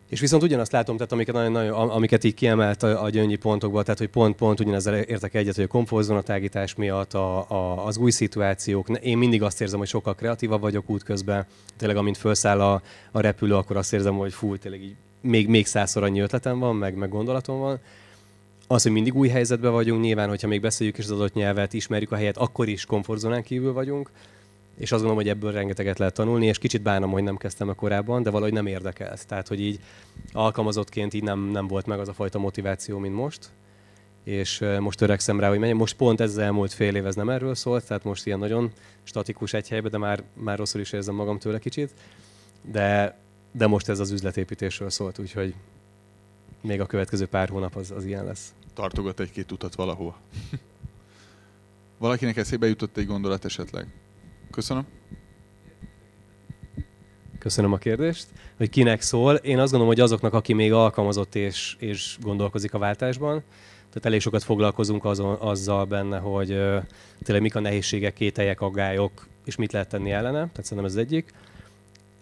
És 0.08 0.20
viszont 0.20 0.42
ugyanazt 0.42 0.72
látom, 0.72 0.96
tehát 0.96 1.12
amiket, 1.12 1.34
nagyon, 1.34 1.52
nagyon, 1.52 1.90
amiket 1.90 2.24
így 2.24 2.34
kiemelt 2.34 2.82
a, 2.82 3.02
a 3.02 3.10
gyöngyi 3.10 3.36
pontokban, 3.36 3.84
tehát 3.84 3.98
hogy 3.98 4.08
pont-pont 4.08 4.60
ugyanezzel 4.60 4.94
értek 4.94 5.34
egyet, 5.34 5.54
hogy 5.54 5.64
a 5.64 5.66
komfortzónatágítás 5.66 6.74
miatt, 6.74 7.14
a, 7.14 7.50
a, 7.50 7.86
az 7.86 7.96
új 7.96 8.10
szituációk, 8.10 8.88
én 8.88 9.18
mindig 9.18 9.42
azt 9.42 9.60
érzem, 9.60 9.78
hogy 9.78 9.88
sokkal 9.88 10.14
kreatívabb 10.14 10.60
vagyok 10.60 10.90
útközben, 10.90 11.46
tényleg 11.76 11.96
amint 11.96 12.16
felszáll 12.16 12.60
a, 12.60 12.82
a 13.10 13.20
repülő, 13.20 13.54
akkor 13.54 13.76
azt 13.76 13.92
érzem, 13.92 14.14
hogy 14.14 14.32
fú, 14.32 14.56
tényleg 14.56 14.82
így 14.82 14.96
még, 15.20 15.48
még 15.48 15.66
százszor 15.66 16.02
annyi 16.02 16.20
ötletem 16.20 16.58
van, 16.58 16.76
meg, 16.76 16.94
meg 16.94 17.08
gondolatom 17.08 17.58
van. 17.58 17.80
Az, 18.66 18.82
hogy 18.82 18.92
mindig 18.92 19.14
új 19.14 19.28
helyzetben 19.28 19.72
vagyunk, 19.72 20.02
nyilván, 20.02 20.28
hogyha 20.28 20.48
még 20.48 20.60
beszéljük 20.60 20.98
is 20.98 21.04
az 21.04 21.10
adott 21.10 21.34
nyelvet, 21.34 21.72
ismerjük 21.72 22.12
a 22.12 22.16
helyet, 22.16 22.36
akkor 22.36 22.68
is 22.68 22.84
komfortzónán 22.84 23.42
kívül 23.42 23.72
vagyunk 23.72 24.10
és 24.82 24.92
azt 24.92 25.02
gondolom, 25.02 25.16
hogy 25.24 25.28
ebből 25.28 25.52
rengeteget 25.52 25.98
lehet 25.98 26.14
tanulni, 26.14 26.46
és 26.46 26.58
kicsit 26.58 26.82
bánom, 26.82 27.10
hogy 27.10 27.22
nem 27.22 27.36
kezdtem 27.36 27.68
a 27.68 27.74
korábban, 27.74 28.22
de 28.22 28.30
valahogy 28.30 28.52
nem 28.52 28.66
érdekelt. 28.66 29.26
Tehát, 29.26 29.48
hogy 29.48 29.60
így 29.60 29.80
alkalmazottként 30.32 31.14
így 31.14 31.22
nem, 31.22 31.40
nem 31.40 31.66
volt 31.66 31.86
meg 31.86 31.98
az 31.98 32.08
a 32.08 32.12
fajta 32.12 32.38
motiváció, 32.38 32.98
mint 32.98 33.14
most, 33.14 33.50
és 34.24 34.64
most 34.78 34.98
törekszem 34.98 35.40
rá, 35.40 35.48
hogy 35.48 35.58
menjem. 35.58 35.76
Most 35.76 35.96
pont 35.96 36.20
ez 36.20 36.30
az 36.30 36.38
elmúlt 36.38 36.72
fél 36.72 36.94
év 36.94 37.06
ez 37.06 37.14
nem 37.14 37.30
erről 37.30 37.54
szólt, 37.54 37.86
tehát 37.86 38.04
most 38.04 38.26
ilyen 38.26 38.38
nagyon 38.38 38.72
statikus 39.02 39.52
egy 39.52 39.68
helyben, 39.68 39.90
de 39.90 39.98
már, 39.98 40.22
már 40.34 40.58
rosszul 40.58 40.80
is 40.80 40.92
érzem 40.92 41.14
magam 41.14 41.38
tőle 41.38 41.58
kicsit, 41.58 41.94
de, 42.70 43.18
de 43.52 43.66
most 43.66 43.88
ez 43.88 43.98
az 43.98 44.10
üzletépítésről 44.10 44.90
szólt, 44.90 45.18
úgyhogy 45.18 45.54
még 46.60 46.80
a 46.80 46.86
következő 46.86 47.26
pár 47.26 47.48
hónap 47.48 47.76
az, 47.76 47.90
az 47.90 48.04
ilyen 48.04 48.24
lesz. 48.24 48.54
Tartogat 48.74 49.20
egy-két 49.20 49.52
utat 49.52 49.74
valahova. 49.74 50.16
Valakinek 51.98 52.36
eszébe 52.36 52.66
jutott 52.66 52.96
egy 52.96 53.06
gondolat 53.06 53.44
esetleg? 53.44 54.01
Köszönöm. 54.52 54.86
Köszönöm 57.38 57.72
a 57.72 57.78
kérdést. 57.78 58.26
Hogy 58.56 58.70
kinek 58.70 59.00
szól. 59.00 59.34
Én 59.34 59.58
azt 59.58 59.70
gondolom, 59.70 59.94
hogy 59.94 60.00
azoknak, 60.00 60.34
aki 60.34 60.52
még 60.52 60.72
alkalmazott 60.72 61.34
és, 61.34 61.76
és 61.78 62.18
gondolkozik 62.20 62.74
a 62.74 62.78
váltásban, 62.78 63.42
tehát 63.88 64.04
elég 64.06 64.20
sokat 64.20 64.42
foglalkozunk 64.42 65.04
azon, 65.04 65.34
azzal 65.34 65.84
benne, 65.84 66.18
hogy 66.18 66.50
uh, 66.50 66.82
tényleg 67.22 67.42
mik 67.42 67.54
a 67.54 67.60
nehézségek, 67.60 68.12
kételjek, 68.12 68.60
aggályok, 68.60 69.26
és 69.44 69.56
mit 69.56 69.72
lehet 69.72 69.88
tenni 69.88 70.10
ellene. 70.10 70.38
Tehát 70.38 70.64
szerintem 70.64 70.84
ez 70.84 70.92
az 70.92 70.98
egyik. 70.98 71.32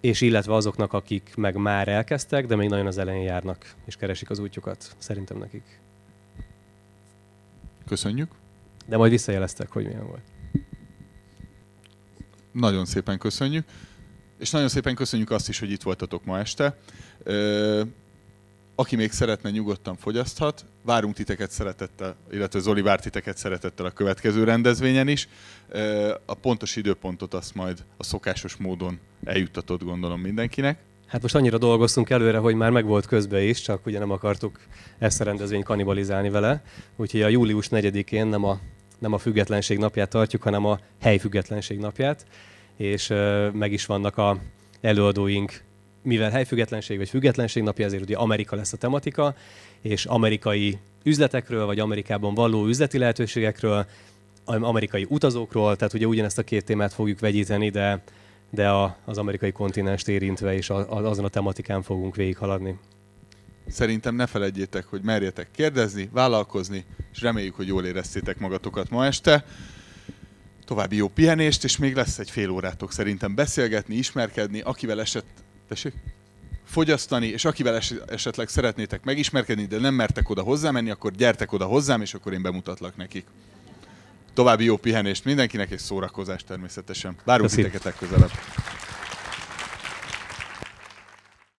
és 0.01 0.21
illetve 0.21 0.55
azoknak, 0.55 0.93
akik 0.93 1.33
meg 1.37 1.57
már 1.57 1.89
elkezdtek, 1.89 2.47
de 2.47 2.57
még 2.57 2.69
nagyon 2.69 2.87
az 2.87 2.99
elején 2.99 3.23
járnak, 3.23 3.75
és 3.85 3.97
keresik 3.97 4.31
az 4.31 4.39
útjukat, 4.39 4.95
szerintem 4.99 5.39
nekik. 5.39 5.81
Köszönjük. 7.87 8.31
De 8.87 8.97
majd 8.97 9.11
visszajeleztek, 9.11 9.73
hogy 9.73 9.85
milyen 9.85 10.07
volt. 10.07 10.30
Nagyon 12.53 12.85
szépen 12.85 13.19
köszönjük. 13.19 13.65
És 14.39 14.51
nagyon 14.51 14.69
szépen 14.69 14.95
köszönjük 14.95 15.31
azt 15.31 15.49
is, 15.49 15.59
hogy 15.59 15.71
itt 15.71 15.83
voltatok 15.83 16.25
ma 16.25 16.39
este. 16.39 16.77
Aki 18.75 18.97
még 18.97 19.13
szeretne, 19.13 19.51
nyugodtan 19.51 19.97
fogyaszthat. 19.97 20.65
Várunk 20.83 21.15
titeket 21.15 21.51
szeretettel, 21.51 22.17
illetve 22.31 22.59
Zoli 22.59 22.81
vár 22.81 23.01
titeket 23.01 23.37
szeretettel 23.37 23.87
a 23.87 23.91
következő 23.91 24.45
rendezvényen 24.45 25.09
is. 25.09 25.29
A 26.25 26.35
pontos 26.35 26.77
időpontot 26.77 27.35
azt 27.35 27.55
majd 27.55 27.85
a 27.97 28.05
szokásos 28.05 28.57
módon 28.57 28.99
eljuttatod, 29.25 29.83
gondolom 29.83 30.21
mindenkinek. 30.21 30.79
Hát 31.07 31.23
most 31.23 31.35
annyira 31.35 31.59
dolgoztunk 31.59 32.11
előre, 32.11 32.39
hogy 32.39 32.55
már 32.55 32.71
megvolt 32.71 33.07
közbe 33.07 33.43
is, 33.43 33.61
csak 33.61 33.87
ugye 33.87 33.99
nem 33.99 34.11
akartuk 34.11 34.59
ezt 34.99 35.21
a 35.21 35.25
rendezvényt 35.25 35.65
kanibalizálni 35.65 36.31
vele. 36.31 36.63
Úgyhogy 36.97 37.23
a 37.23 37.29
július 37.29 37.69
4-én 37.71 38.27
nem 38.27 38.45
a, 38.45 38.61
nem 39.01 39.13
a 39.13 39.19
függetlenség 39.19 39.79
napját 39.79 40.09
tartjuk, 40.09 40.43
hanem 40.43 40.65
a 40.65 40.79
helyfüggetlenség 41.01 41.79
napját. 41.79 42.27
És 42.77 43.13
meg 43.53 43.73
is 43.73 43.87
vannak 43.87 44.17
a 44.17 44.39
előadóink 44.81 45.63
mivel 46.03 46.31
helyfüggetlenség 46.31 46.97
vagy 46.99 47.09
függetlenség 47.09 47.63
napja, 47.63 47.85
ezért 47.85 48.03
ugye 48.03 48.17
Amerika 48.17 48.57
lesz 48.57 48.73
a 48.73 48.77
tematika, 48.77 49.35
és 49.81 50.05
amerikai 50.05 50.79
üzletekről, 51.05 51.67
vagy 51.67 51.79
Amerikában 51.79 52.35
való 52.35 52.67
üzleti 52.67 52.99
lehetőségekről, 52.99 53.87
amerikai 54.45 55.07
utazókról, 55.09 55.77
tehát 55.77 55.95
ugye 55.95 56.07
ugyanezt 56.07 56.39
a 56.39 56.43
két 56.43 56.65
témát 56.65 56.93
fogjuk 56.93 57.21
vegyíteni, 57.21 57.71
de, 57.71 58.03
de 58.51 58.69
a, 58.69 58.97
az 59.05 59.19
amerikai 59.19 59.53
kontinenst 59.53 60.09
érintve, 60.09 60.55
és 60.55 60.71
a, 60.71 60.77
a, 60.77 61.09
azon 61.09 61.25
a 61.25 61.29
tematikán 61.29 61.83
fogunk 61.83 62.17
végighaladni. 62.17 62.79
Szerintem 63.71 64.15
ne 64.15 64.27
felejtjétek, 64.27 64.85
hogy 64.87 65.03
merjetek 65.03 65.51
kérdezni, 65.51 66.09
vállalkozni, 66.13 66.85
és 67.13 67.21
reméljük, 67.21 67.55
hogy 67.55 67.67
jól 67.67 67.85
éreztétek 67.85 68.39
magatokat 68.39 68.91
ma 68.91 69.07
este. 69.07 69.45
További 70.65 70.97
jó 70.97 71.09
pihenést, 71.09 71.65
és 71.65 71.77
még 71.77 71.95
lesz 71.95 72.19
egy 72.19 72.31
fél 72.31 72.51
órátok 72.51 72.93
szerintem 72.93 73.35
beszélgetni, 73.35 73.95
ismerkedni, 73.95 74.61
akivel 74.61 75.01
esett 75.01 75.27
Tessék? 75.69 75.93
fogyasztani, 76.65 77.27
és 77.27 77.45
akivel 77.45 77.75
es- 77.75 78.03
esetleg 78.07 78.49
szeretnétek 78.49 79.05
megismerkedni, 79.05 79.65
de 79.67 79.79
nem 79.79 79.95
mertek 79.95 80.29
oda 80.29 80.43
hozzá 80.43 80.71
menni, 80.71 80.91
akkor 80.91 81.13
gyertek 81.13 81.53
oda 81.53 81.65
hozzám, 81.65 82.01
és 82.01 82.15
akkor 82.15 82.33
én 82.33 82.43
bemutatlak 82.43 82.97
nekik. 82.97 83.27
További 84.35 84.65
jó 84.65 84.77
pihenést 84.77 85.25
mindenkinek, 85.25 85.71
és 85.71 85.81
szórakozást 85.81 86.47
természetesen. 86.47 87.17
Várunk 87.25 87.51
titeket 87.51 87.85
legközelebb. 87.85 88.31